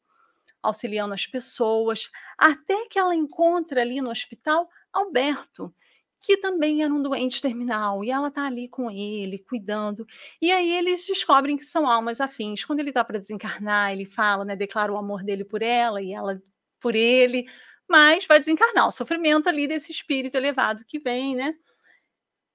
[0.64, 5.74] auxiliando as pessoas, até que ela encontra ali no hospital Alberto,
[6.22, 10.06] que também era um doente terminal, e ela está ali com ele, cuidando.
[10.42, 12.64] E aí eles descobrem que são almas afins.
[12.64, 16.14] Quando ele está para desencarnar, ele fala, né, declara o amor dele por ela e
[16.14, 16.40] ela
[16.80, 17.46] por ele,
[17.90, 21.54] mas vai desencarnar o sofrimento ali desse espírito elevado que vem, né?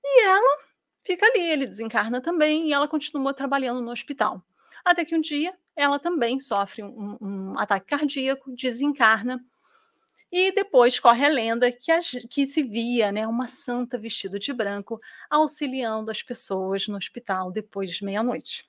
[0.05, 0.59] E ela
[1.05, 4.42] fica ali, ele desencarna também e ela continua trabalhando no hospital.
[4.85, 9.44] Até que um dia ela também sofre um, um ataque cardíaco, desencarna.
[10.30, 14.52] E depois corre a lenda que, a, que se via né, uma santa vestida de
[14.52, 18.68] branco auxiliando as pessoas no hospital depois de meia-noite.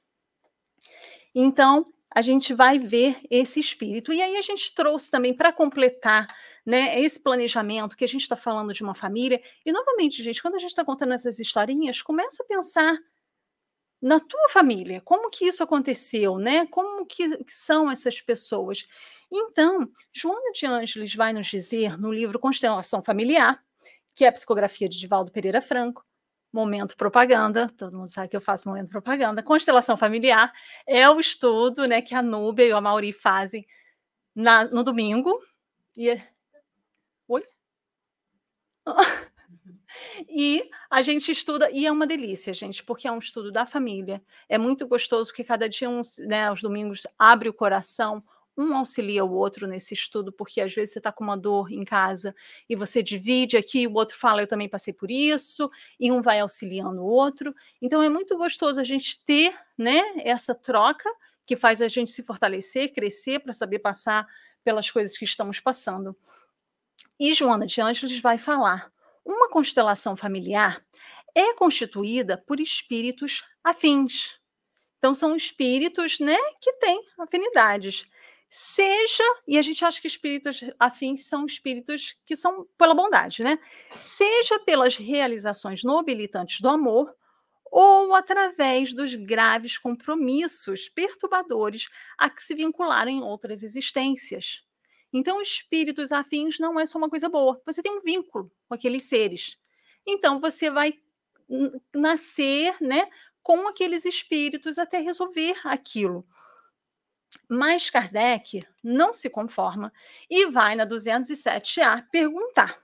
[1.34, 4.14] Então, a gente vai ver esse espírito.
[4.14, 6.28] E aí a gente trouxe também para completar
[6.66, 9.42] né, esse planejamento que a gente está falando de uma família.
[9.66, 12.98] E novamente, gente, quando a gente está contando essas historinhas, começa a pensar
[14.02, 16.68] na tua família, como que isso aconteceu, né?
[16.68, 18.88] Como que, são essas pessoas?
[19.32, 23.64] Então, Joana de Ângeles vai nos dizer no livro Constelação Familiar,
[24.14, 26.06] que é a psicografia de Divaldo Pereira Franco,
[26.52, 29.44] momento propaganda, todo mundo sabe que eu faço momento propaganda.
[29.44, 30.52] Constelação familiar
[30.88, 33.66] é o estudo né, que a Núbia e a Mauri fazem
[34.36, 35.40] na, no domingo.
[35.96, 36.10] E...
[36.10, 36.28] É
[37.28, 37.44] Oi?
[40.30, 44.22] E a gente estuda, e é uma delícia, gente, porque é um estudo da família.
[44.50, 48.24] É muito gostoso, porque cada dia, uns, né, aos domingos, abre o coração,
[48.58, 51.86] um auxilia o outro nesse estudo, porque às vezes você está com uma dor em
[51.86, 52.36] casa
[52.68, 56.40] e você divide aqui, o outro fala, eu também passei por isso, e um vai
[56.40, 57.54] auxiliando o outro.
[57.80, 61.10] Então é muito gostoso a gente ter né, essa troca
[61.46, 64.28] que faz a gente se fortalecer, crescer para saber passar
[64.64, 66.18] pelas coisas que estamos passando.
[67.20, 68.92] E Joana de Ângeles vai falar:
[69.28, 70.84] uma constelação familiar
[71.36, 74.40] é constituída por espíritos afins.
[74.98, 78.08] Então, são espíritos né, que têm afinidades
[78.50, 83.60] seja, e a gente acha que espíritos afins são espíritos que são pela bondade, né?
[84.00, 87.14] Seja pelas realizações nobilitantes do amor,
[87.70, 94.64] ou através dos graves compromissos perturbadores a que se vincularam em outras existências.
[95.14, 99.04] Então, espíritos afins não é só uma coisa boa, você tem um vínculo com aqueles
[99.04, 99.58] seres.
[100.06, 100.94] Então, você vai
[101.96, 103.10] nascer né,
[103.42, 106.28] com aqueles espíritos até resolver aquilo.
[107.50, 109.92] Mas Kardec não se conforma
[110.30, 112.82] e vai na 207A perguntar: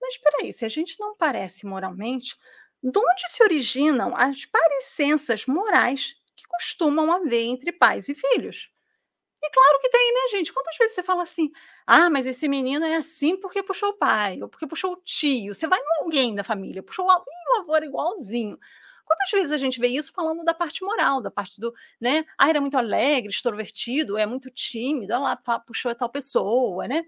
[0.00, 2.36] Mas espera aí, se a gente não parece moralmente,
[2.82, 8.73] de onde se originam as parecenças morais que costumam haver entre pais e filhos?
[9.44, 10.52] E claro que tem, né, gente?
[10.52, 11.50] Quantas vezes você fala assim:
[11.86, 15.54] ah, mas esse menino é assim porque puxou o pai, ou porque puxou o tio.
[15.54, 18.58] Você vai em alguém da família, puxou o avô igualzinho.
[19.04, 22.24] Quantas vezes a gente vê isso falando da parte moral, da parte do, né?
[22.38, 27.04] Ah, era muito alegre, extrovertido, é muito tímido, olha lá, puxou a tal pessoa, né?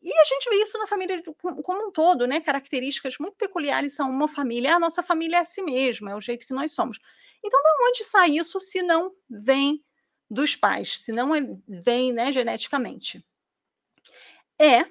[0.00, 1.20] E a gente vê isso na família
[1.64, 2.40] como um todo, né?
[2.40, 4.76] Características muito peculiares são uma família.
[4.76, 6.98] A nossa família é assim mesmo, é o jeito que nós somos.
[7.42, 9.82] Então, de onde sai isso se não vem
[10.30, 13.24] dos pais, se não é, vem né, geneticamente?
[14.60, 14.86] É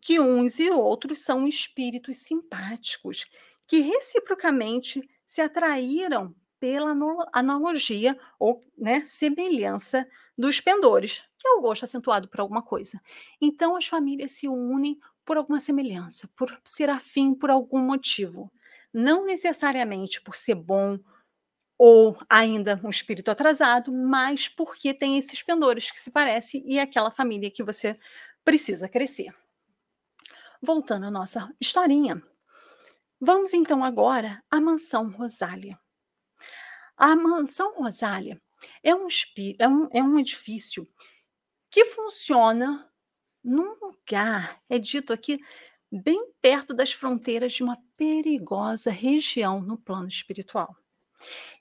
[0.00, 3.26] que uns e outros são espíritos simpáticos
[3.66, 6.94] que reciprocamente se atraíram pela
[7.32, 13.00] analogia ou né, semelhança dos pendores, que é o gosto acentuado por alguma coisa.
[13.40, 18.50] Então, as famílias se unem por alguma semelhança, por ser afim por algum motivo.
[18.92, 20.98] Não necessariamente por ser bom
[21.78, 26.82] ou ainda um espírito atrasado, mas porque tem esses pendores que se parecem e é
[26.82, 27.98] aquela família que você
[28.44, 29.34] precisa crescer.
[30.62, 32.22] Voltando à nossa historinha,
[33.20, 35.78] vamos então agora à mansão Rosália.
[36.96, 38.40] A mansão Rosália
[38.82, 39.06] é um,
[39.58, 40.88] é um, é um edifício
[41.70, 42.90] que funciona
[43.44, 45.38] num lugar, é dito aqui,
[45.92, 50.74] bem perto das fronteiras de uma perigosa região no plano espiritual.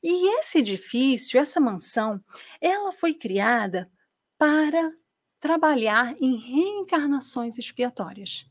[0.04, 2.24] E esse edifício, essa mansão,
[2.62, 3.90] ela foi criada
[4.38, 4.92] para
[5.40, 8.46] trabalhar em reencarnações expiatórias.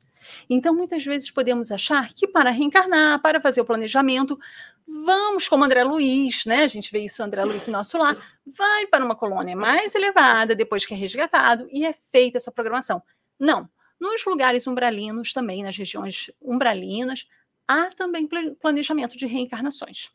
[0.49, 4.39] Então, muitas vezes podemos achar que para reencarnar, para fazer o planejamento,
[4.87, 6.65] vamos como André Luiz, né?
[6.65, 10.55] A gente vê isso André Luiz no nosso lar, vai para uma colônia mais elevada
[10.55, 13.03] depois que é resgatado e é feita essa programação.
[13.39, 13.69] Não.
[14.01, 17.27] Nos lugares umbralinos também, nas regiões umbralinas,
[17.67, 18.29] há também
[18.61, 20.11] planejamento de reencarnações.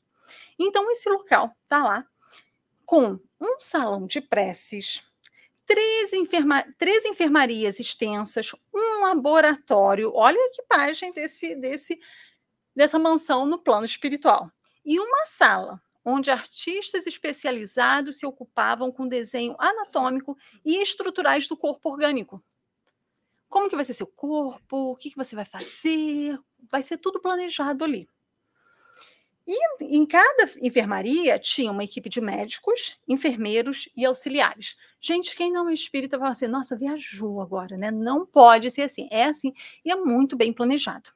[0.57, 2.07] Então, esse local está lá
[2.85, 5.03] com um salão de preces,
[5.65, 10.11] três, enferma três enfermarias extensas, um laboratório.
[10.13, 11.99] Olha a equipagem desse, desse,
[12.75, 14.51] dessa mansão no plano espiritual.
[14.83, 21.89] E uma sala onde artistas especializados se ocupavam com desenho anatômico e estruturais do corpo
[21.89, 22.43] orgânico.
[23.47, 24.91] Como que vai ser seu corpo?
[24.91, 26.39] O que, que você vai fazer?
[26.71, 28.07] Vai ser tudo planejado ali.
[29.47, 34.77] E em cada enfermaria tinha uma equipe de médicos, enfermeiros e auxiliares.
[35.01, 37.89] Gente, quem não é espírita vai assim, nossa, viajou agora, né?
[37.89, 39.07] Não pode ser assim.
[39.11, 41.11] É assim e é muito bem planejado.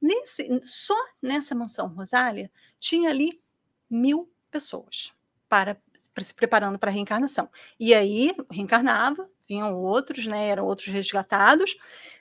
[0.00, 3.40] Nesse, só nessa mansão Rosália tinha ali
[3.88, 5.12] mil pessoas
[5.48, 5.80] para,
[6.18, 7.48] se preparando para a reencarnação.
[7.80, 10.48] E aí reencarnava, vinham outros, né?
[10.48, 11.76] Eram outros resgatados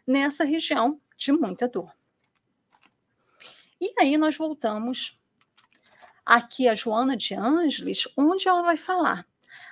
[0.07, 1.91] nessa região de muita dor.
[3.79, 5.19] E aí nós voltamos
[6.25, 9.27] aqui a Joana de Ângeles, onde ela vai falar.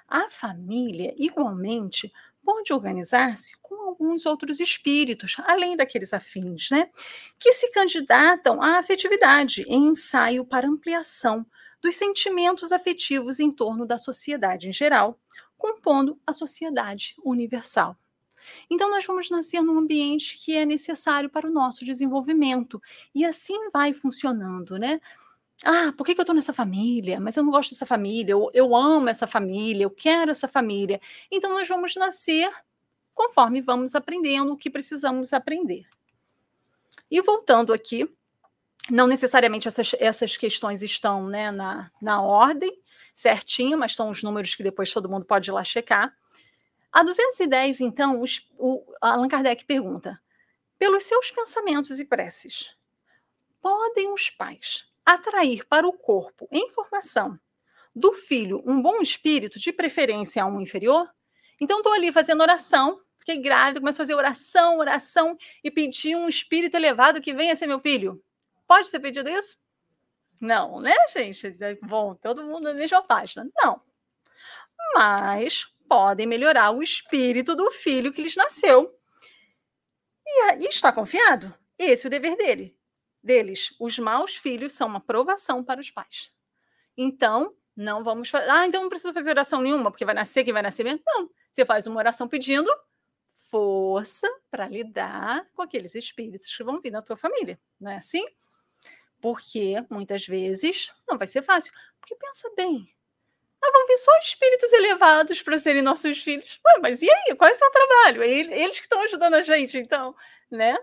[0.08, 2.12] A família, igualmente,
[2.44, 6.90] pode organizar-se com alguns outros espíritos, além daqueles afins, né?
[7.40, 11.46] Que se candidatam à afetividade em ensaio para ampliação
[11.82, 15.20] dos sentimentos afetivos em torno da sociedade em geral,
[15.58, 17.98] compondo a sociedade universal.
[18.70, 22.82] Então, nós vamos nascer num ambiente que é necessário para o nosso desenvolvimento,
[23.14, 25.00] e assim vai funcionando, né?
[25.64, 27.20] Ah, por que, que eu estou nessa família?
[27.20, 31.00] Mas eu não gosto dessa família, eu, eu amo essa família, eu quero essa família.
[31.32, 32.52] Então, nós vamos nascer
[33.14, 35.86] conforme vamos aprendendo o que precisamos aprender.
[37.10, 38.10] E voltando aqui,
[38.90, 42.82] não necessariamente essas, essas questões estão né, na, na ordem
[43.16, 46.14] certinho, mas são os números que depois todo mundo pode ir lá checar.
[46.94, 50.22] A 210, então, os, o Allan Kardec pergunta:
[50.78, 52.78] pelos seus pensamentos e preces,
[53.60, 57.40] podem os pais atrair para o corpo em formação
[57.96, 61.10] do filho um bom espírito, de preferência a um inferior.
[61.60, 66.30] Então, estou ali fazendo oração, fiquei grávida, começo a fazer oração, oração e pedir um
[66.30, 68.24] espírito elevado que venha ser meu filho.
[68.68, 69.58] Pode ser pedido isso?
[70.40, 71.58] Não, né, gente?
[71.82, 73.48] Bom, todo mundo na mesma página.
[73.64, 73.82] Não.
[74.94, 78.98] Mas podem melhorar o espírito do filho que lhes nasceu.
[80.26, 81.54] E, e está confiado?
[81.78, 82.78] Esse é o dever dele
[83.24, 83.74] deles.
[83.80, 86.32] Os maus filhos são uma provação para os pais.
[86.98, 88.50] Então, não vamos fazer.
[88.50, 91.02] Ah, então não precisa fazer oração nenhuma, porque vai nascer quem vai nascer mesmo.
[91.08, 91.30] Não.
[91.52, 92.70] Você faz uma oração pedindo
[93.34, 97.60] força para lidar com aqueles espíritos que vão vir na tua família.
[97.80, 98.26] Não é assim?
[99.22, 101.72] Porque muitas vezes não vai ser fácil.
[102.00, 102.94] Porque pensa bem.
[103.64, 106.60] Ah, vão vir só espíritos elevados para serem nossos filhos.
[106.66, 107.36] Ué, mas e aí?
[107.36, 108.24] Qual é o seu trabalho?
[108.24, 110.16] Eles que estão ajudando a gente, então,
[110.52, 110.78] né?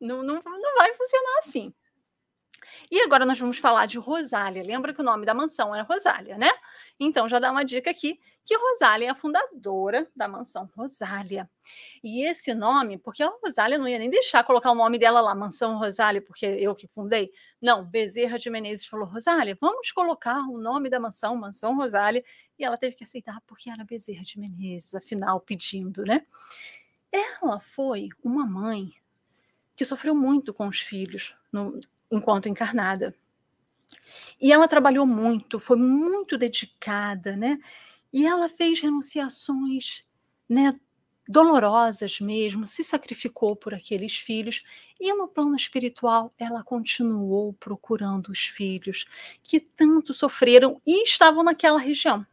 [0.00, 1.74] Não, não, não vai funcionar assim.
[2.90, 4.62] E agora nós vamos falar de Rosália.
[4.62, 6.50] Lembra que o nome da mansão é Rosália, né?
[6.98, 11.50] Então já dá uma dica aqui que Rosália é a fundadora da mansão Rosália.
[12.02, 15.34] E esse nome, porque a Rosália não ia nem deixar colocar o nome dela lá,
[15.34, 17.32] Mansão Rosália, porque eu que fundei.
[17.60, 22.24] Não, Bezerra de Menezes falou: Rosália, vamos colocar o nome da mansão, Mansão Rosália.
[22.56, 26.24] E ela teve que aceitar porque era Bezerra de Menezes, afinal, pedindo, né?
[27.10, 28.92] Ela foi uma mãe
[29.74, 31.80] que sofreu muito com os filhos no,
[32.10, 33.14] enquanto encarnada.
[34.40, 37.58] E ela trabalhou muito, foi muito dedicada, né?
[38.12, 40.04] E ela fez renunciações,
[40.48, 40.78] né,
[41.28, 44.62] dolorosas mesmo, se sacrificou por aqueles filhos
[45.00, 49.06] e no plano espiritual ela continuou procurando os filhos
[49.42, 52.24] que tanto sofreram e estavam naquela região.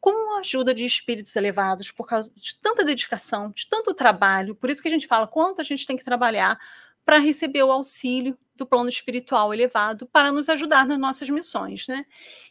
[0.00, 4.70] Com a ajuda de espíritos elevados, por causa de tanta dedicação, de tanto trabalho, por
[4.70, 6.58] isso que a gente fala quanto a gente tem que trabalhar
[7.04, 12.04] para receber o auxílio do plano espiritual elevado para nos ajudar nas nossas missões, né?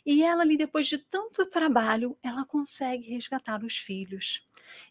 [0.06, 4.42] E ela ali depois de tanto trabalho, ela consegue resgatar os filhos.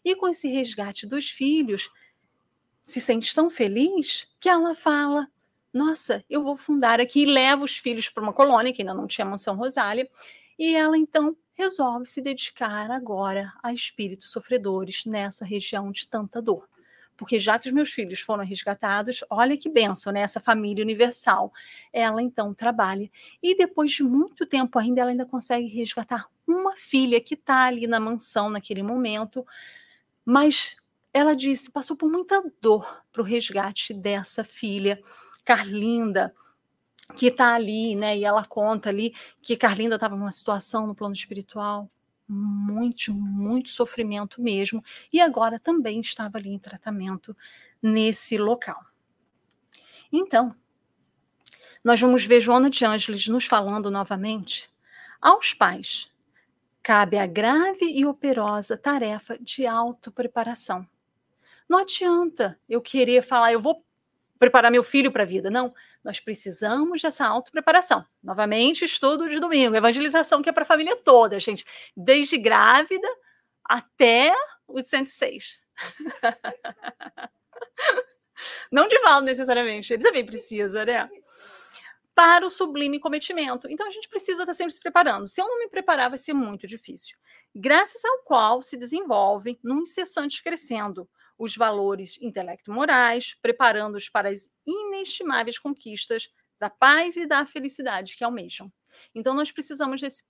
[0.03, 1.89] E com esse resgate dos filhos,
[2.83, 5.27] se sente tão feliz que ela fala:
[5.73, 9.07] "Nossa, eu vou fundar aqui" e leva os filhos para uma colônia que ainda não
[9.07, 10.09] tinha mansão Rosália,
[10.57, 16.67] e ela então resolve se dedicar agora a espíritos sofredores nessa região de tanta dor
[17.19, 20.21] porque já que os meus filhos foram resgatados, olha que benção, né?
[20.21, 21.51] Essa família universal.
[21.91, 23.11] Ela então trabalha
[23.43, 27.87] e depois de muito tempo ainda ela ainda consegue resgatar uma filha que está ali
[27.87, 29.45] na mansão naquele momento,
[30.23, 30.77] mas
[31.13, 34.97] ela disse passou por muita dor para o resgate dessa filha,
[35.43, 36.33] Carlinda
[37.17, 38.17] que está ali, né?
[38.17, 41.89] E ela conta ali que Carlinda estava numa situação no plano espiritual
[42.29, 47.35] muito, muito sofrimento mesmo, e agora também estava ali em tratamento
[47.81, 48.79] nesse local.
[50.11, 50.55] Então,
[51.83, 54.69] nós vamos ver Joana de Ângeles nos falando novamente.
[55.21, 56.11] Aos pais,
[56.81, 60.87] cabe a grave e operosa tarefa de autopreparação.
[61.67, 63.85] Não adianta eu querer falar, eu vou
[64.39, 65.51] preparar meu filho para a vida.
[65.51, 65.73] Não,
[66.03, 68.05] nós precisamos dessa autopreparação.
[68.23, 71.65] Novamente, estudo de domingo, evangelização que é para a família toda, gente,
[71.95, 73.07] desde grávida
[73.63, 74.33] até
[74.67, 75.59] os 106.
[78.71, 81.09] Não de Val necessariamente, ele também precisa, né?
[82.15, 83.67] Para o sublime cometimento.
[83.69, 85.27] Então a gente precisa estar sempre se preparando.
[85.27, 87.17] Se eu não me preparar, vai ser muito difícil.
[87.53, 91.09] Graças ao qual se desenvolve num incessante crescendo
[91.39, 96.29] os valores intelecto-morais, preparando-os para as inestimáveis conquistas
[96.59, 98.71] da paz e da felicidade que almejam.
[99.15, 100.23] Então, nós precisamos desse,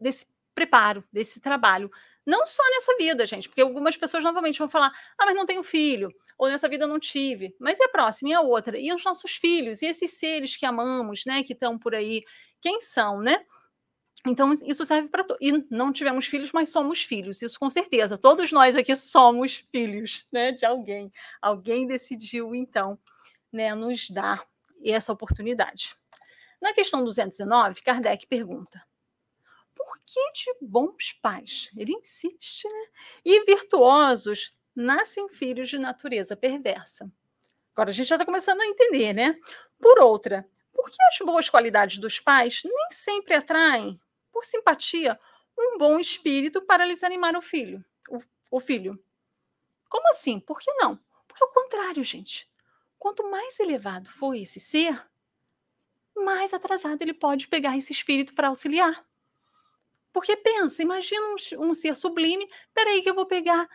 [0.00, 1.90] desse preparo, desse trabalho,
[2.24, 5.62] não só nessa vida, gente, porque algumas pessoas novamente vão falar: ah, mas não tenho
[5.62, 6.08] filho,
[6.38, 9.32] ou nessa vida não tive, mas e a próxima, e a outra, e os nossos
[9.32, 12.22] filhos, e esses seres que amamos, né, que estão por aí,
[12.60, 13.44] quem são, né?
[14.26, 15.24] Então, isso serve para.
[15.40, 18.16] E não tivemos filhos, mas somos filhos, isso com certeza.
[18.16, 21.12] Todos nós aqui somos filhos né, de alguém.
[21.40, 22.98] Alguém decidiu, então,
[23.52, 24.46] né, nos dar
[24.84, 25.96] essa oportunidade.
[26.60, 28.80] Na questão 219, Kardec pergunta:
[29.74, 31.70] por que de bons pais?
[31.76, 32.86] Ele insiste, né?
[33.24, 37.10] E virtuosos nascem filhos de natureza perversa.
[37.74, 39.36] Agora a gente já está começando a entender, né?
[39.80, 44.00] Por outra, por que as boas qualidades dos pais nem sempre atraem
[44.42, 45.18] por simpatia,
[45.56, 47.84] um bom espírito para lhes animar o filho.
[48.08, 48.18] O,
[48.56, 49.02] o filho.
[49.88, 50.40] Como assim?
[50.40, 50.98] Por que não?
[51.28, 52.50] Porque é o contrário, gente.
[52.98, 55.00] Quanto mais elevado for esse ser,
[56.16, 59.06] mais atrasado ele pode pegar esse espírito para auxiliar.
[60.12, 63.68] Porque pensa, imagina um, um, ser sublime, peraí que eu vou pegar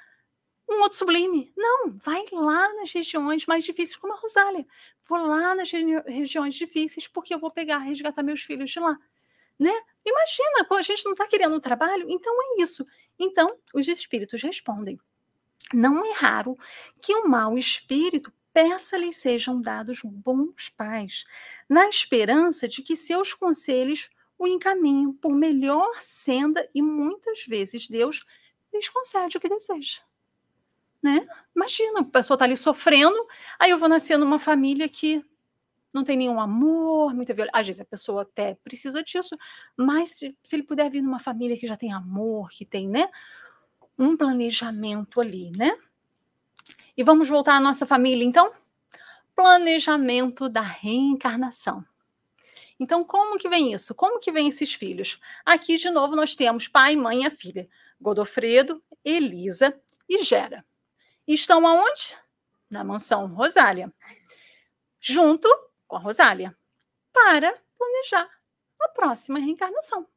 [0.69, 1.51] um outro sublime.
[1.55, 4.67] Não, vai lá nas regiões mais difíceis, como a Rosália.
[5.07, 8.99] Vou lá nas regiões difíceis, porque eu vou pegar, resgatar meus filhos de lá
[9.59, 9.73] né?
[10.05, 12.85] Imagina, a gente não está querendo um trabalho, então é isso.
[13.19, 14.99] Então, os espíritos respondem.
[15.73, 16.57] Não é raro
[17.01, 21.25] que o mau espírito peça-lhes sejam dados bons pais,
[21.69, 28.23] na esperança de que seus conselhos o encaminhem por melhor senda e muitas vezes Deus
[28.73, 29.99] lhes concede o que deseja.
[31.01, 31.27] Né?
[31.55, 33.27] Imagina, a pessoa está ali sofrendo,
[33.59, 35.23] aí eu vou nascer numa família que
[35.97, 37.59] não tem nenhum amor, muita violência.
[37.59, 39.35] Às vezes a pessoa até precisa disso,
[39.75, 43.09] mas se, se ele puder vir numa família que já tem amor, que tem, né,
[43.97, 45.77] um planejamento ali, né?
[46.95, 48.51] E vamos voltar à nossa família, então?
[49.35, 51.83] Planejamento da reencarnação.
[52.79, 53.95] Então, como que vem isso?
[53.95, 55.19] Como que vem esses filhos?
[55.43, 57.67] Aqui, de novo, nós temos pai, mãe e filha.
[57.99, 59.75] Godofredo, Elisa
[60.07, 60.63] e Gera.
[61.27, 62.15] estão aonde?
[62.69, 63.91] Na mansão Rosália.
[64.99, 65.47] Junto
[65.87, 66.55] com a Rosália.
[67.13, 68.29] para planejar
[68.79, 70.07] a próxima reencarnação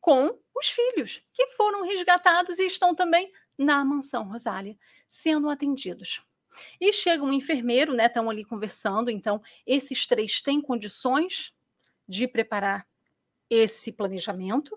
[0.00, 4.76] com os filhos, que foram resgatados e estão também na mansão Rosália,
[5.08, 6.22] sendo atendidos.
[6.80, 8.06] E chega um enfermeiro, né?
[8.06, 9.10] Estão ali conversando.
[9.10, 11.52] Então, esses três têm condições
[12.08, 12.86] de preparar
[13.50, 14.76] esse planejamento.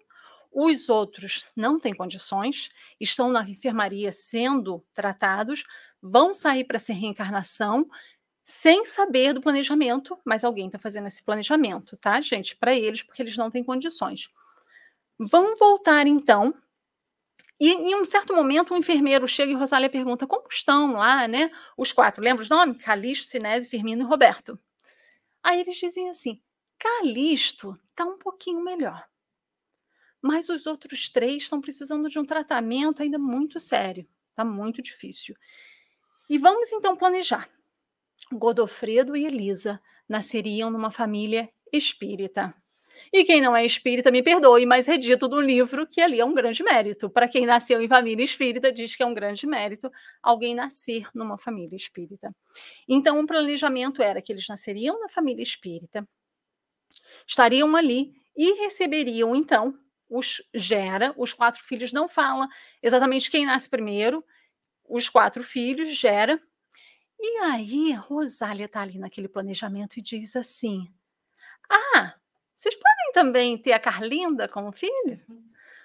[0.52, 2.70] Os outros não têm condições,
[3.00, 5.64] estão na enfermaria sendo tratados,
[6.02, 7.90] vão sair para essa reencarnação
[8.44, 12.56] sem saber do planejamento, mas alguém está fazendo esse planejamento, tá, gente?
[12.56, 14.30] Para eles, porque eles não têm condições.
[15.18, 16.54] Vão voltar então.
[17.60, 21.52] E em um certo momento, um enfermeiro chega e Rosália pergunta como estão lá, né?
[21.78, 22.84] Os quatro, lembra os nomes?
[22.84, 24.60] Calixto, Sinésio, Firmino e Roberto.
[25.44, 26.42] Aí eles dizem assim:
[26.80, 29.08] Calixto está um pouquinho melhor.
[30.20, 34.08] Mas os outros três estão precisando de um tratamento ainda muito sério.
[34.30, 35.36] Está muito difícil.
[36.30, 37.50] E vamos então planejar.
[38.32, 42.54] Godofredo e Elisa nasceriam numa família espírita.
[43.12, 46.26] E quem não é espírita, me perdoe, mas é dito do livro que ali é
[46.26, 47.10] um grande mérito.
[47.10, 49.92] Para quem nasceu em família espírita, diz que é um grande mérito
[50.22, 52.36] alguém nascer numa família espírita.
[52.88, 56.08] Então, o planejamento era que eles nasceriam na família espírita,
[57.26, 59.78] estariam ali e receberiam, então,
[60.10, 62.48] os gera, os quatro filhos não falam
[62.84, 64.24] exatamente quem nasce primeiro,
[64.88, 66.42] os quatro filhos gera.
[67.22, 70.92] E aí, Rosália está ali naquele planejamento e diz assim:
[71.70, 72.16] Ah,
[72.56, 75.20] vocês podem também ter a Carlinda como filho?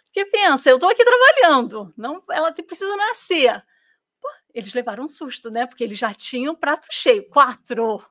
[0.04, 3.62] Porque pensa, eu estou aqui trabalhando, não, ela precisa nascer.
[4.20, 5.66] Pô, eles levaram um susto, né?
[5.66, 8.02] Porque eles já tinham prato cheio, quatro.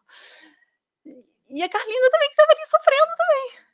[1.50, 3.66] E a Carlinda também que estava ali sofrendo também.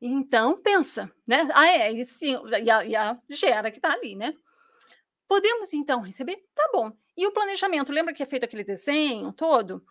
[0.00, 1.48] Então, pensa, né?
[1.52, 4.34] Ah, é, e, sim, e, a, e a Gera que está ali, né?
[5.32, 6.44] Podemos então receber?
[6.54, 6.92] Tá bom.
[7.16, 9.82] E o planejamento, lembra que é feito aquele desenho todo?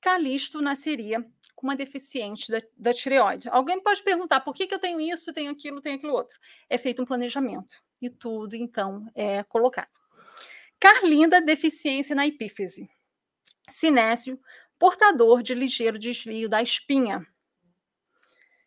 [0.00, 1.24] Calisto nasceria
[1.54, 3.48] com uma deficiente da, da tireoide.
[3.50, 6.36] Alguém pode perguntar por que, que eu tenho isso, tenho aquilo, tenho aquilo outro.
[6.68, 9.86] É feito um planejamento e tudo, então, é colocado.
[10.80, 12.90] Carlinda, deficiência na epífise.
[13.68, 14.40] Sinésio,
[14.76, 17.24] portador de ligeiro desvio da espinha.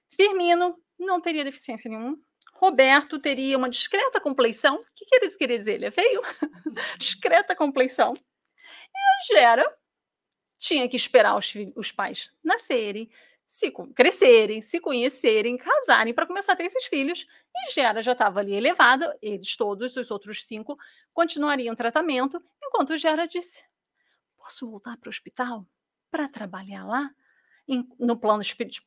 [0.09, 2.17] Firmino, não teria deficiência nenhuma.
[2.53, 4.75] Roberto teria uma discreta compleição.
[4.75, 5.73] O que, que eles queriam dizer?
[5.73, 6.21] Ele é feio?
[6.97, 8.13] discreta compleição.
[8.13, 9.77] E a Gera
[10.57, 13.09] tinha que esperar os, os pais nascerem,
[13.47, 17.27] se crescerem, se conhecerem, casarem para começar a ter esses filhos.
[17.55, 20.77] E Gera já estava ali elevada, eles todos, os outros cinco,
[21.13, 23.63] continuariam tratamento, enquanto Gera disse:
[24.37, 25.67] Posso voltar para o hospital
[26.09, 27.11] para trabalhar lá?
[27.99, 28.43] No, plano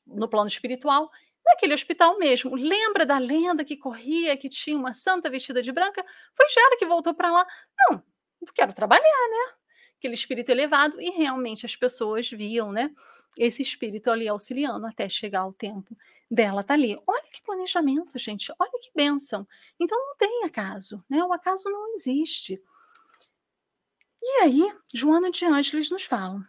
[0.07, 1.11] no plano espiritual,
[1.47, 2.55] naquele hospital mesmo.
[2.55, 6.05] Lembra da lenda que corria, que tinha uma santa vestida de branca?
[6.34, 7.47] Foi Gera que voltou para lá.
[7.78, 8.03] Não,
[8.55, 9.57] quero trabalhar, né?
[9.99, 12.94] aquele espírito elevado, e realmente as pessoas viam, né?
[13.36, 15.97] Esse espírito ali auxiliando até chegar o tempo
[16.30, 16.99] dela estar tá ali.
[17.07, 19.47] Olha que planejamento, gente, olha que bênção.
[19.78, 21.22] Então não tem acaso, né?
[21.24, 22.62] O acaso não existe.
[24.22, 26.40] E aí, Joana de Ângeles nos fala: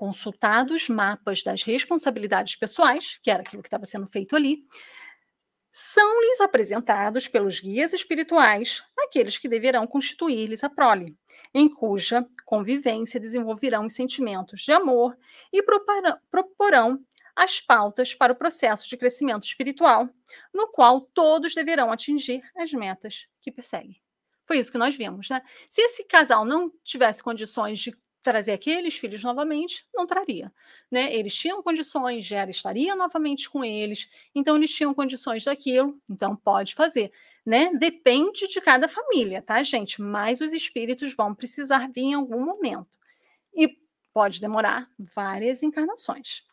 [0.00, 4.64] consultados mapas das responsabilidades pessoais, que era aquilo que estava sendo feito ali,
[5.70, 11.14] são-lhes apresentados pelos guias espirituais aqueles que deverão constituir-lhes a prole,
[11.52, 15.18] em cuja convivência desenvolverão os sentimentos de amor
[15.52, 15.62] e
[16.30, 17.04] proporão
[17.36, 20.08] as pautas para o processo de crescimento espiritual,
[20.52, 24.00] no qual todos deverão atingir as metas que perseguem.
[24.46, 25.42] Foi isso que nós vimos, né?
[25.68, 30.52] Se esse casal não tivesse condições de trazer aqueles filhos novamente, não traria.
[30.90, 31.14] Né?
[31.14, 36.74] Eles tinham condições, Gera estaria novamente com eles, então eles tinham condições daquilo, então pode
[36.74, 37.10] fazer.
[37.44, 37.70] Né?
[37.74, 40.02] Depende de cada família, tá, gente?
[40.02, 42.88] Mas os espíritos vão precisar vir em algum momento.
[43.54, 43.78] E
[44.12, 46.44] pode demorar várias encarnações.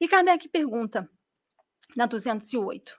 [0.00, 1.08] E Kardec pergunta,
[1.94, 2.98] na 208,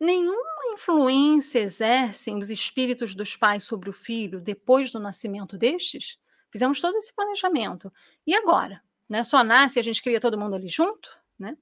[0.00, 6.18] Nenhuma influência exercem os espíritos dos pais sobre o filho depois do nascimento destes?
[6.52, 7.92] Fizemos todo esse planejamento.
[8.26, 8.82] E agora?
[9.08, 9.24] Né?
[9.24, 11.10] Só nasce e a gente cria todo mundo ali junto?
[11.38, 11.56] Né?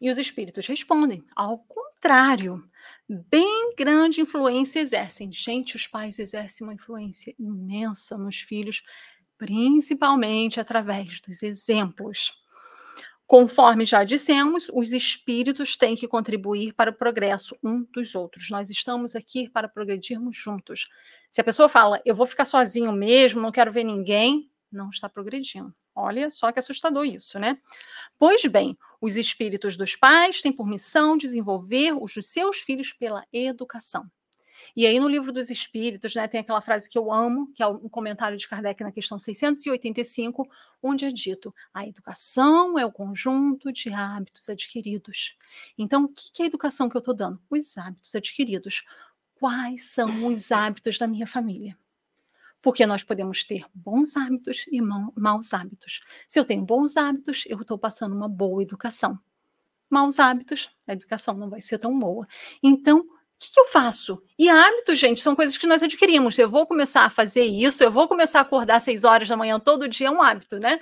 [0.00, 2.68] E os espíritos respondem: ao contrário,
[3.08, 5.32] bem grande influência exercem.
[5.32, 8.84] Gente, os pais exercem uma influência imensa nos filhos,
[9.36, 12.32] principalmente através dos exemplos.
[13.28, 18.48] Conforme já dissemos, os espíritos têm que contribuir para o progresso um dos outros.
[18.48, 20.88] Nós estamos aqui para progredirmos juntos.
[21.30, 25.10] Se a pessoa fala, eu vou ficar sozinho mesmo, não quero ver ninguém, não está
[25.10, 25.74] progredindo.
[25.94, 27.58] Olha só que assustador isso, né?
[28.18, 34.10] Pois bem, os espíritos dos pais têm por missão desenvolver os seus filhos pela educação.
[34.76, 37.66] E aí, no livro dos Espíritos, né, tem aquela frase que eu amo, que é
[37.66, 40.48] um comentário de Kardec na questão 685,
[40.82, 45.36] onde é dito: a educação é o conjunto de hábitos adquiridos.
[45.76, 47.40] Então, o que é a educação que eu estou dando?
[47.50, 48.84] Os hábitos adquiridos.
[49.34, 51.78] Quais são os hábitos da minha família?
[52.60, 56.00] Porque nós podemos ter bons hábitos e maus hábitos.
[56.26, 59.18] Se eu tenho bons hábitos, eu estou passando uma boa educação.
[59.88, 62.26] Maus hábitos, a educação não vai ser tão boa.
[62.62, 63.06] Então,
[63.38, 64.22] que, que eu faço?
[64.38, 66.38] E hábitos, gente, são coisas que nós adquirimos.
[66.38, 69.36] Eu vou começar a fazer isso, eu vou começar a acordar às seis horas da
[69.36, 70.80] manhã todo dia, é um hábito, né?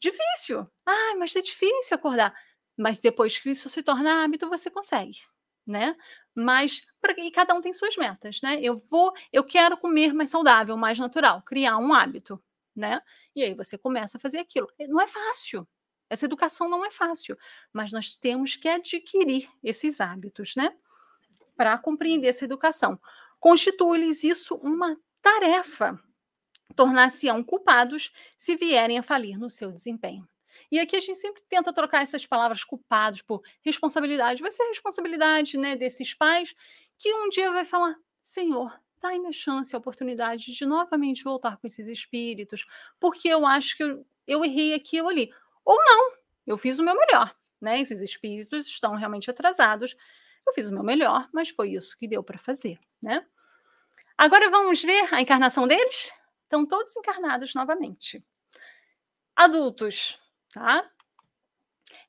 [0.00, 0.66] Difícil.
[0.86, 2.34] Ah, mas é difícil acordar.
[2.76, 5.18] Mas depois que isso se torna hábito, você consegue,
[5.66, 5.96] né?
[6.34, 8.58] Mas pra, e cada um tem suas metas, né?
[8.62, 12.42] Eu vou, eu quero comer mais saudável, mais natural, criar um hábito,
[12.76, 13.00] né?
[13.34, 14.68] E aí você começa a fazer aquilo.
[14.88, 15.68] Não é fácil.
[16.10, 17.36] Essa educação não é fácil,
[17.72, 20.74] mas nós temos que adquirir esses hábitos, né?
[21.56, 22.98] Para compreender essa educação.
[23.40, 25.98] Constitui-lhes isso uma tarefa.
[26.74, 30.28] Tornar-se-ão culpados se vierem a falir no seu desempenho.
[30.70, 34.42] E aqui a gente sempre tenta trocar essas palavras culpados por responsabilidade.
[34.42, 36.54] Vai ser a responsabilidade né, desses pais
[36.98, 41.66] que um dia vai falar: Senhor, dá-me a chance, a oportunidade de novamente voltar com
[41.66, 42.66] esses espíritos,
[43.00, 45.32] porque eu acho que eu, eu errei aqui ou ali.
[45.64, 46.12] Ou não,
[46.46, 47.34] eu fiz o meu melhor.
[47.60, 47.80] Né?
[47.80, 49.96] Esses espíritos estão realmente atrasados.
[50.48, 53.22] Eu fiz o meu melhor, mas foi isso que deu para fazer, né?
[54.16, 56.10] Agora vamos ver a encarnação deles?
[56.44, 58.24] Estão todos encarnados novamente.
[59.36, 60.18] Adultos,
[60.50, 60.90] tá?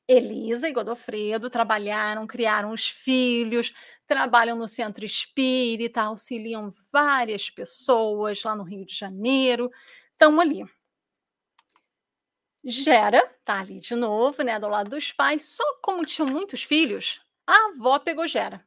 [0.07, 3.73] Elisa e Godofredo trabalharam, criaram os filhos,
[4.07, 9.69] trabalham no centro espírita, auxiliam várias pessoas lá no Rio de Janeiro,
[10.13, 10.63] estão ali.
[12.63, 17.21] Gera, tá ali de novo, né, do lado dos pais, só como tinham muitos filhos,
[17.49, 18.65] a avó pegou Gera.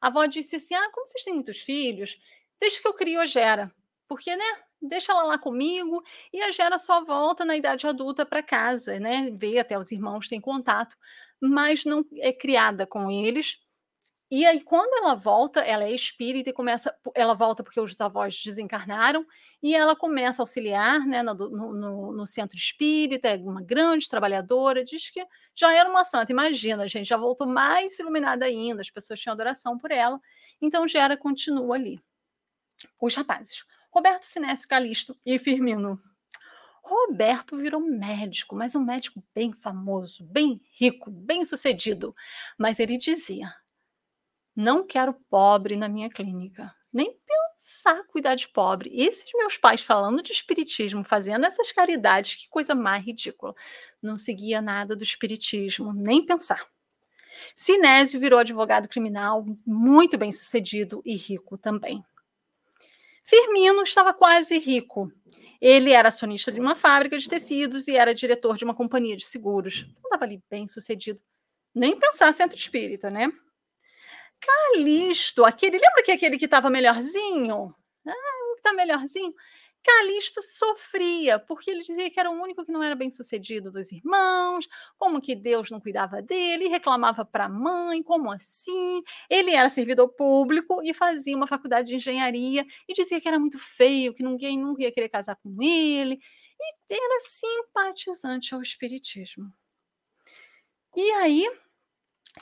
[0.00, 2.18] A avó disse assim: Ah, como vocês têm muitos filhos,
[2.60, 3.72] deixa que eu crio a Gera.
[4.08, 4.44] Porque, né?
[4.80, 6.02] Deixa ela lá comigo
[6.32, 9.30] e a Gera só volta na idade adulta para casa, né?
[9.32, 10.96] Vê até os irmãos, tem contato,
[11.40, 13.60] mas não é criada com eles
[14.34, 16.96] e aí, quando ela volta, ela é espírita e começa.
[17.14, 19.26] Ela volta porque os avós desencarnaram
[19.62, 24.82] e ela começa a auxiliar né, no, no, no, centro espírita, é uma grande trabalhadora,
[24.82, 25.22] diz que
[25.54, 26.32] já era uma santa.
[26.32, 30.18] Imagina, gente, já voltou mais iluminada ainda, as pessoas tinham adoração por ela.
[30.62, 32.00] Então, Gera continua ali.
[32.98, 33.66] Os rapazes.
[33.90, 35.98] Roberto Sinésio Calisto e Firmino.
[36.82, 42.16] Roberto virou médico, mas um médico bem famoso, bem rico, bem sucedido.
[42.58, 43.54] Mas ele dizia:
[44.54, 46.74] não quero pobre na minha clínica.
[46.92, 48.90] Nem pensar cuidar de pobre.
[48.92, 53.54] Esses meus pais falando de espiritismo, fazendo essas caridades, que coisa mais ridícula.
[54.02, 56.66] Não seguia nada do espiritismo, nem pensar.
[57.56, 62.04] Sinésio virou advogado criminal, muito bem sucedido e rico também.
[63.24, 65.10] Firmino estava quase rico.
[65.60, 69.24] Ele era acionista de uma fábrica de tecidos e era diretor de uma companhia de
[69.24, 69.86] seguros.
[69.94, 71.20] Não estava ali bem sucedido.
[71.74, 73.32] Nem pensar centro espírita, né?
[74.42, 77.74] Calisto, aquele, lembra que aquele que estava melhorzinho?
[78.06, 78.12] Ah,
[78.54, 79.32] que está melhorzinho.
[79.82, 83.90] Calisto sofria, porque ele dizia que era o único que não era bem sucedido dos
[83.90, 89.02] irmãos, como que Deus não cuidava dele, reclamava para a mãe, como assim?
[89.28, 93.58] Ele era servidor público e fazia uma faculdade de engenharia e dizia que era muito
[93.58, 96.20] feio, que ninguém nunca ia querer casar com ele,
[96.60, 99.52] e era simpatizante ao espiritismo.
[100.94, 101.48] E aí,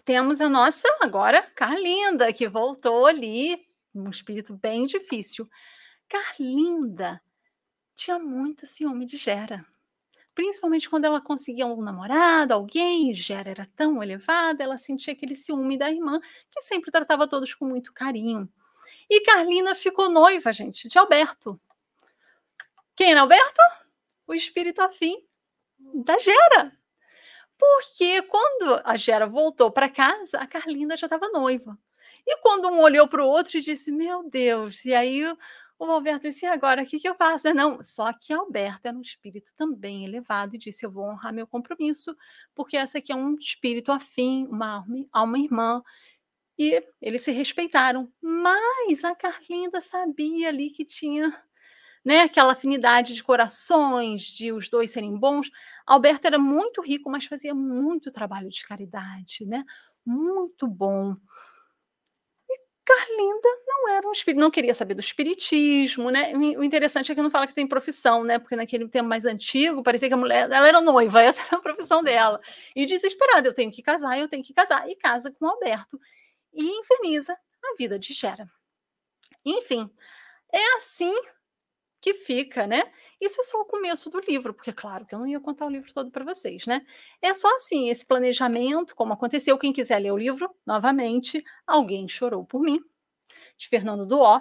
[0.04, 5.48] temos a nossa agora Carlinda, que voltou ali, um espírito bem difícil.
[6.08, 7.20] Carlinda
[7.94, 9.64] tinha muito ciúme de Gera.
[10.34, 15.76] Principalmente quando ela conseguia um namorado, alguém, Gera era tão elevada, ela sentia aquele ciúme
[15.76, 16.20] da irmã,
[16.50, 18.48] que sempre tratava todos com muito carinho.
[19.08, 21.60] E Carlinda ficou noiva, gente, de Alberto.
[22.96, 23.60] Quem era Alberto?
[24.26, 25.22] O espírito afim
[25.78, 26.79] da Gera.
[27.60, 31.78] Porque quando a Gera voltou para casa, a Carlinda já estava noiva.
[32.26, 35.24] E quando um olhou para o outro e disse: Meu Deus, e aí
[35.78, 37.52] o Alberto disse: agora o que, que eu faço?
[37.52, 41.46] Não, só que Alberto era um espírito também elevado e disse: Eu vou honrar meu
[41.46, 42.16] compromisso,
[42.54, 45.82] porque essa aqui é um espírito afim, uma alma irmã.
[46.58, 48.10] E eles se respeitaram.
[48.20, 51.42] Mas a Carlinda sabia ali que tinha
[52.04, 55.50] né, aquela afinidade de corações, de os dois serem bons.
[55.86, 59.64] Alberto era muito rico, mas fazia muito trabalho de caridade, né?
[60.04, 61.14] Muito bom.
[62.48, 66.32] E Carlinda não era um espírito, não queria saber do espiritismo, né?
[66.34, 68.38] O interessante é que não fala que tem profissão, né?
[68.38, 71.60] Porque naquele tempo mais antigo, parecia que a mulher, ela era noiva, essa era a
[71.60, 72.40] profissão dela.
[72.74, 76.00] E desesperada, eu tenho que casar, eu tenho que casar, e casa com Alberto
[76.52, 78.48] e inferniza a vida de Gera.
[79.44, 79.90] Enfim,
[80.52, 81.14] é assim
[82.00, 82.82] que fica, né?
[83.20, 85.70] Isso é só o começo do livro, porque claro que eu não ia contar o
[85.70, 86.84] livro todo para vocês, né?
[87.20, 92.44] É só assim, esse planejamento, como aconteceu, quem quiser ler o livro, novamente, alguém chorou
[92.44, 92.80] por mim,
[93.56, 94.40] de Fernando Duó,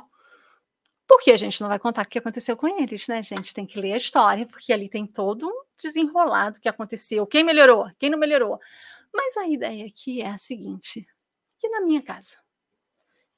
[1.07, 3.53] porque a gente não vai contar o que aconteceu com eles, né, gente?
[3.53, 7.89] Tem que ler a história, porque ali tem todo um desenrolado que aconteceu, quem melhorou,
[7.97, 8.60] quem não melhorou.
[9.14, 11.07] Mas a ideia aqui é a seguinte,
[11.57, 12.38] que na minha casa,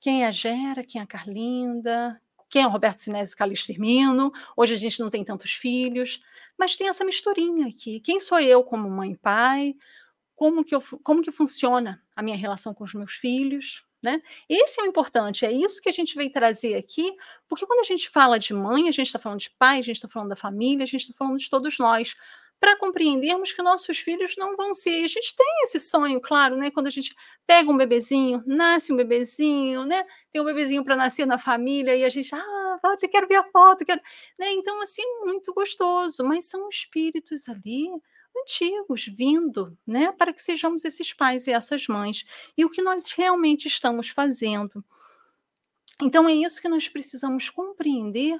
[0.02, 4.32] quem é a Gera, quem é a Carlinda, quem é o Roberto Sinésio Calixto Firmino.
[4.56, 6.22] Hoje a gente não tem tantos filhos,
[6.60, 8.02] mas tem essa misturinha aqui.
[8.02, 9.74] Quem sou eu como mãe e pai?
[10.36, 13.86] Como que, eu, como que funciona a minha relação com os meus filhos?
[14.04, 14.20] Né?
[14.50, 17.16] Esse é o importante, é isso que a gente veio trazer aqui,
[17.48, 19.98] porque quando a gente fala de mãe, a gente está falando de pai, a gente
[19.98, 22.16] está falando da família, a gente está falando de todos nós
[22.62, 25.04] para compreendermos que nossos filhos não vão ser.
[25.04, 26.70] A gente tem esse sonho, claro, né?
[26.70, 27.16] Quando a gente
[27.48, 30.06] pega um bebezinho, nasce um bebezinho, né?
[30.32, 33.44] Tem um bebezinho para nascer na família e a gente, ah, eu quero ver a
[33.46, 34.00] foto, quero.
[34.38, 34.52] Né?
[34.52, 37.90] Então, assim, muito gostoso, mas são espíritos ali
[38.44, 42.24] antigos vindo, né, para que sejamos esses pais e essas mães.
[42.56, 44.86] E o que nós realmente estamos fazendo.
[46.02, 48.40] Então é isso que nós precisamos compreender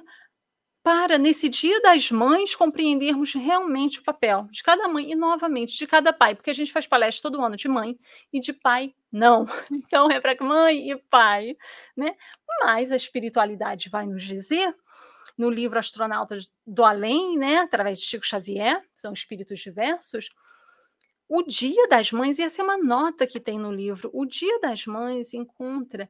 [0.82, 5.86] para, nesse dia das mães, compreendermos realmente o papel de cada mãe e, novamente, de
[5.86, 7.96] cada pai, porque a gente faz palestra todo ano de mãe
[8.32, 9.46] e de pai não.
[9.70, 11.56] Então, é para mãe e pai,
[11.96, 12.16] né?
[12.62, 14.74] Mas a espiritualidade vai nos dizer,
[15.38, 20.28] no livro Astronautas do Além, né, através de Chico Xavier, são espíritos diversos,
[21.28, 24.58] o Dia das Mães, e essa é uma nota que tem no livro, o Dia
[24.60, 26.08] das Mães encontra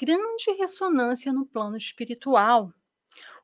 [0.00, 2.72] grande ressonância no plano espiritual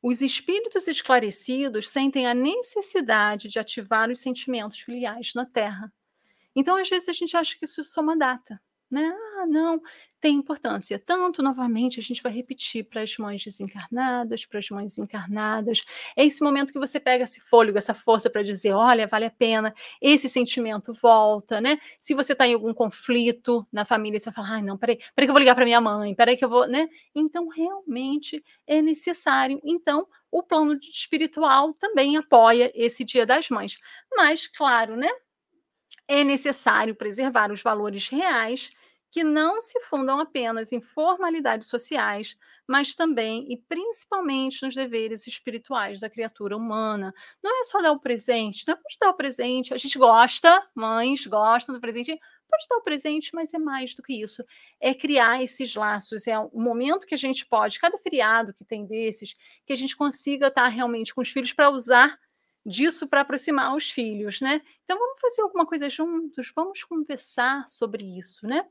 [0.02, 5.92] os espíritos esclarecidos sentem a necessidade de ativar os sentimentos filiais na Terra.
[6.54, 8.60] Então, às vezes, a gente acha que isso é só uma data
[8.90, 9.12] né?
[9.38, 9.80] Ah, não,
[10.20, 10.98] tem importância.
[10.98, 15.82] Tanto, novamente, a gente vai repetir para as mães desencarnadas, para as mães encarnadas.
[16.16, 19.30] É esse momento que você pega esse fôlego, essa força para dizer: olha, vale a
[19.30, 21.78] pena, esse sentimento volta, né?
[21.98, 25.26] Se você está em algum conflito na família, você vai falar: ai, não, peraí, peraí
[25.26, 26.88] que eu vou ligar para minha mãe, peraí que eu vou, né?
[27.14, 29.60] Então, realmente é necessário.
[29.64, 33.78] Então, o plano espiritual também apoia esse Dia das Mães.
[34.16, 35.08] Mas, claro, né?
[36.08, 38.70] É necessário preservar os valores reais
[39.10, 42.36] que não se fundam apenas em formalidades sociais,
[42.68, 47.14] mas também e principalmente nos deveres espirituais da criatura humana.
[47.42, 50.62] Não é só dar o presente, não é pode dar o presente, a gente gosta,
[50.74, 54.44] mães gostam do presente, pode dar o presente, mas é mais do que isso.
[54.80, 58.84] É criar esses laços, é o momento que a gente pode, cada feriado que tem
[58.84, 59.34] desses,
[59.64, 62.18] que a gente consiga estar realmente com os filhos para usar
[62.66, 64.60] disso para aproximar os filhos, né?
[64.82, 68.68] Então vamos fazer alguma coisa juntos, vamos conversar sobre isso, né?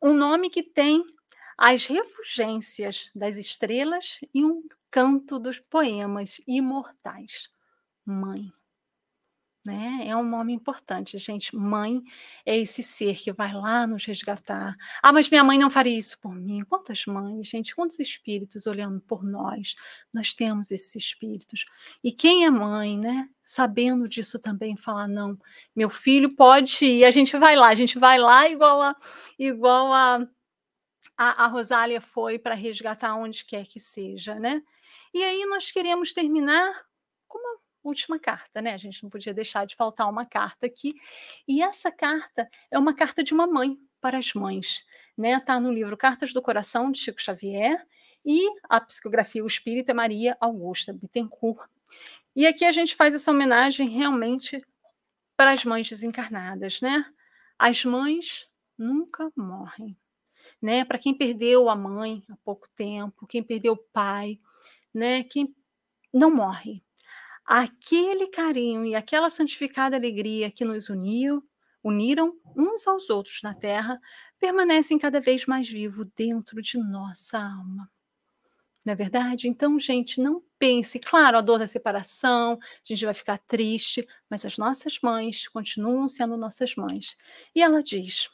[0.00, 1.04] Um nome que tem
[1.56, 7.50] as refugências das estrelas e um canto dos poemas imortais.
[8.06, 8.52] Mãe
[9.68, 10.04] né?
[10.06, 11.54] É um nome importante, gente.
[11.54, 12.02] Mãe
[12.46, 14.74] é esse ser que vai lá nos resgatar.
[15.02, 16.64] Ah, mas minha mãe não faria isso por mim.
[16.64, 19.74] Quantas mães, gente, quantos espíritos olhando por nós.
[20.12, 21.66] Nós temos esses espíritos.
[22.02, 23.28] E quem é mãe, né?
[23.44, 25.38] Sabendo disso também, falar não,
[25.76, 27.04] meu filho pode ir.
[27.04, 28.96] A gente vai lá, a gente vai lá igual a
[29.38, 30.26] igual a
[31.16, 34.62] a, a Rosália foi para resgatar onde quer que seja, né?
[35.12, 36.84] E aí nós queremos terminar
[37.26, 37.58] com uma
[37.88, 38.74] última carta, né?
[38.74, 40.94] A gente não podia deixar de faltar uma carta aqui.
[41.46, 44.84] E essa carta é uma carta de uma mãe para as mães,
[45.16, 45.40] né?
[45.40, 47.84] Tá no livro Cartas do Coração de Chico Xavier
[48.24, 51.68] e a psicografia O Espírito é Maria Augusta Bittencourt.
[52.36, 54.62] E aqui a gente faz essa homenagem realmente
[55.36, 57.04] para as mães desencarnadas, né?
[57.58, 59.96] As mães nunca morrem,
[60.60, 60.84] né?
[60.84, 64.38] Para quem perdeu a mãe há pouco tempo, quem perdeu o pai,
[64.92, 65.24] né?
[65.24, 65.54] Quem
[66.12, 66.82] não morre,
[67.48, 71.42] aquele carinho e aquela santificada alegria que nos uniu,
[71.82, 73.98] uniram uns aos outros na terra,
[74.38, 77.90] permanecem cada vez mais vivo dentro de nossa alma.
[78.84, 79.48] Não é verdade?
[79.48, 84.44] Então, gente, não pense, claro, a dor da separação, a gente vai ficar triste, mas
[84.44, 87.16] as nossas mães continuam sendo nossas mães.
[87.54, 88.28] E ela diz: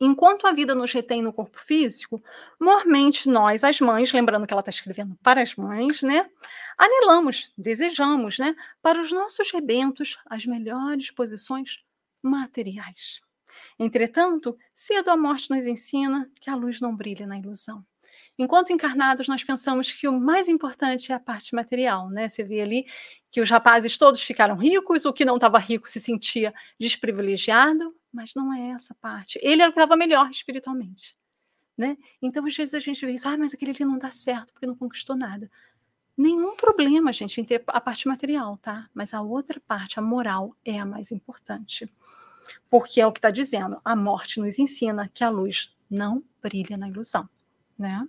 [0.00, 2.22] Enquanto a vida nos retém no corpo físico,
[2.60, 6.28] mormente nós, as mães, lembrando que ela está escrevendo para as mães, né?
[6.76, 8.54] Anelamos, desejamos, né?
[8.82, 11.82] Para os nossos rebentos, as melhores posições
[12.22, 13.22] materiais.
[13.78, 17.84] Entretanto, cedo a morte nos ensina que a luz não brilha na ilusão.
[18.38, 22.28] Enquanto encarnados, nós pensamos que o mais importante é a parte material, né?
[22.28, 22.86] Você vê ali
[23.30, 28.34] que os rapazes todos ficaram ricos, o que não estava rico se sentia desprivilegiado, mas
[28.34, 29.38] não é essa parte.
[29.42, 31.14] Ele era o que estava melhor espiritualmente.
[31.76, 31.96] né?
[32.22, 34.66] Então, às vezes a gente vê isso, ah, mas aquele ali não dá certo porque
[34.66, 35.50] não conquistou nada.
[36.16, 38.88] Nenhum problema, gente, em ter a parte material, tá?
[38.94, 41.86] Mas a outra parte, a moral, é a mais importante.
[42.70, 46.76] Porque é o que está dizendo, a morte nos ensina que a luz não brilha
[46.78, 47.28] na ilusão,
[47.78, 48.08] né?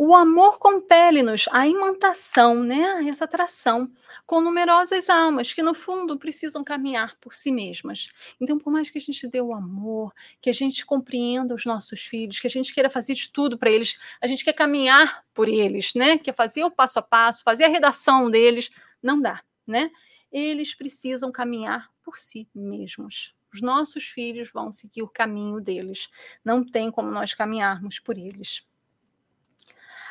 [0.00, 3.04] O amor compele-nos à imantação, né?
[3.08, 3.90] essa atração,
[4.24, 8.08] com numerosas almas que, no fundo, precisam caminhar por si mesmas.
[8.40, 12.02] Então, por mais que a gente dê o amor, que a gente compreenda os nossos
[12.02, 15.48] filhos, que a gente queira fazer de tudo para eles, a gente quer caminhar por
[15.48, 16.16] eles, né?
[16.16, 18.70] quer fazer o passo a passo, fazer a redação deles,
[19.02, 19.42] não dá.
[19.66, 19.90] Né?
[20.30, 23.34] Eles precisam caminhar por si mesmos.
[23.52, 26.08] Os nossos filhos vão seguir o caminho deles.
[26.44, 28.67] Não tem como nós caminharmos por eles.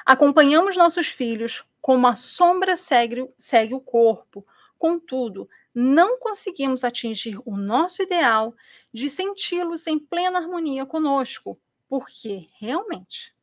[0.08, 4.48] Acompanhamos nossos filhos como a sombra segue, segue o corpo.
[4.80, 8.56] Contudo, não conseguimos atingir o nosso ideal
[8.94, 13.36] de senti-los em plena harmonia conosco, porque realmente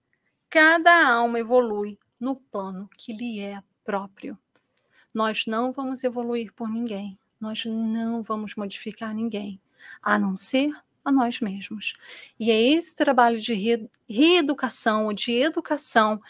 [0.48, 4.38] cada alma evolui no plano que lhe é próprio.
[5.12, 9.60] Nós não vamos evoluir por ninguém, nós não vamos modificar ninguém,
[10.02, 10.72] a não ser
[11.04, 11.94] a nós mesmos.
[12.40, 13.54] E é esse trabalho de
[14.08, 16.20] reeducação, de educação,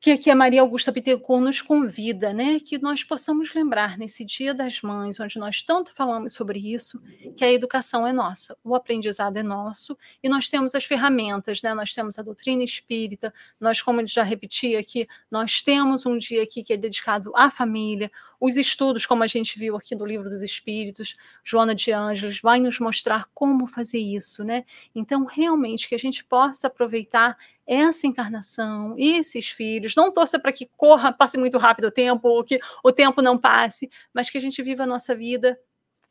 [0.00, 4.54] que aqui a Maria Augusta Bittencourt nos convida, né, que nós possamos lembrar nesse Dia
[4.54, 7.02] das Mães, onde nós tanto falamos sobre isso,
[7.36, 11.74] que a educação é nossa, o aprendizado é nosso e nós temos as ferramentas, né?
[11.74, 16.62] Nós temos a doutrina espírita, nós, como já repeti aqui, nós temos um dia aqui
[16.62, 20.40] que é dedicado à família, os estudos, como a gente viu aqui no livro dos
[20.42, 24.64] Espíritos, Joana de Ângeles vai nos mostrar como fazer isso, né?
[24.94, 27.36] Então, realmente que a gente possa aproveitar
[27.70, 29.94] essa encarnação, esses filhos.
[29.94, 33.38] Não torça para que corra, passe muito rápido o tempo, ou que o tempo não
[33.38, 35.56] passe, mas que a gente viva a nossa vida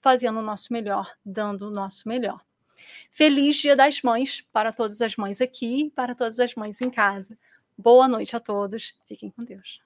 [0.02, 2.40] fazendo o nosso melhor, dando o nosso melhor.
[3.12, 7.38] Feliz Dia das Mães para todas as mães aqui para todas as mães em casa.
[7.78, 8.96] Boa noite a todos.
[9.06, 9.82] Fiquem com Deus.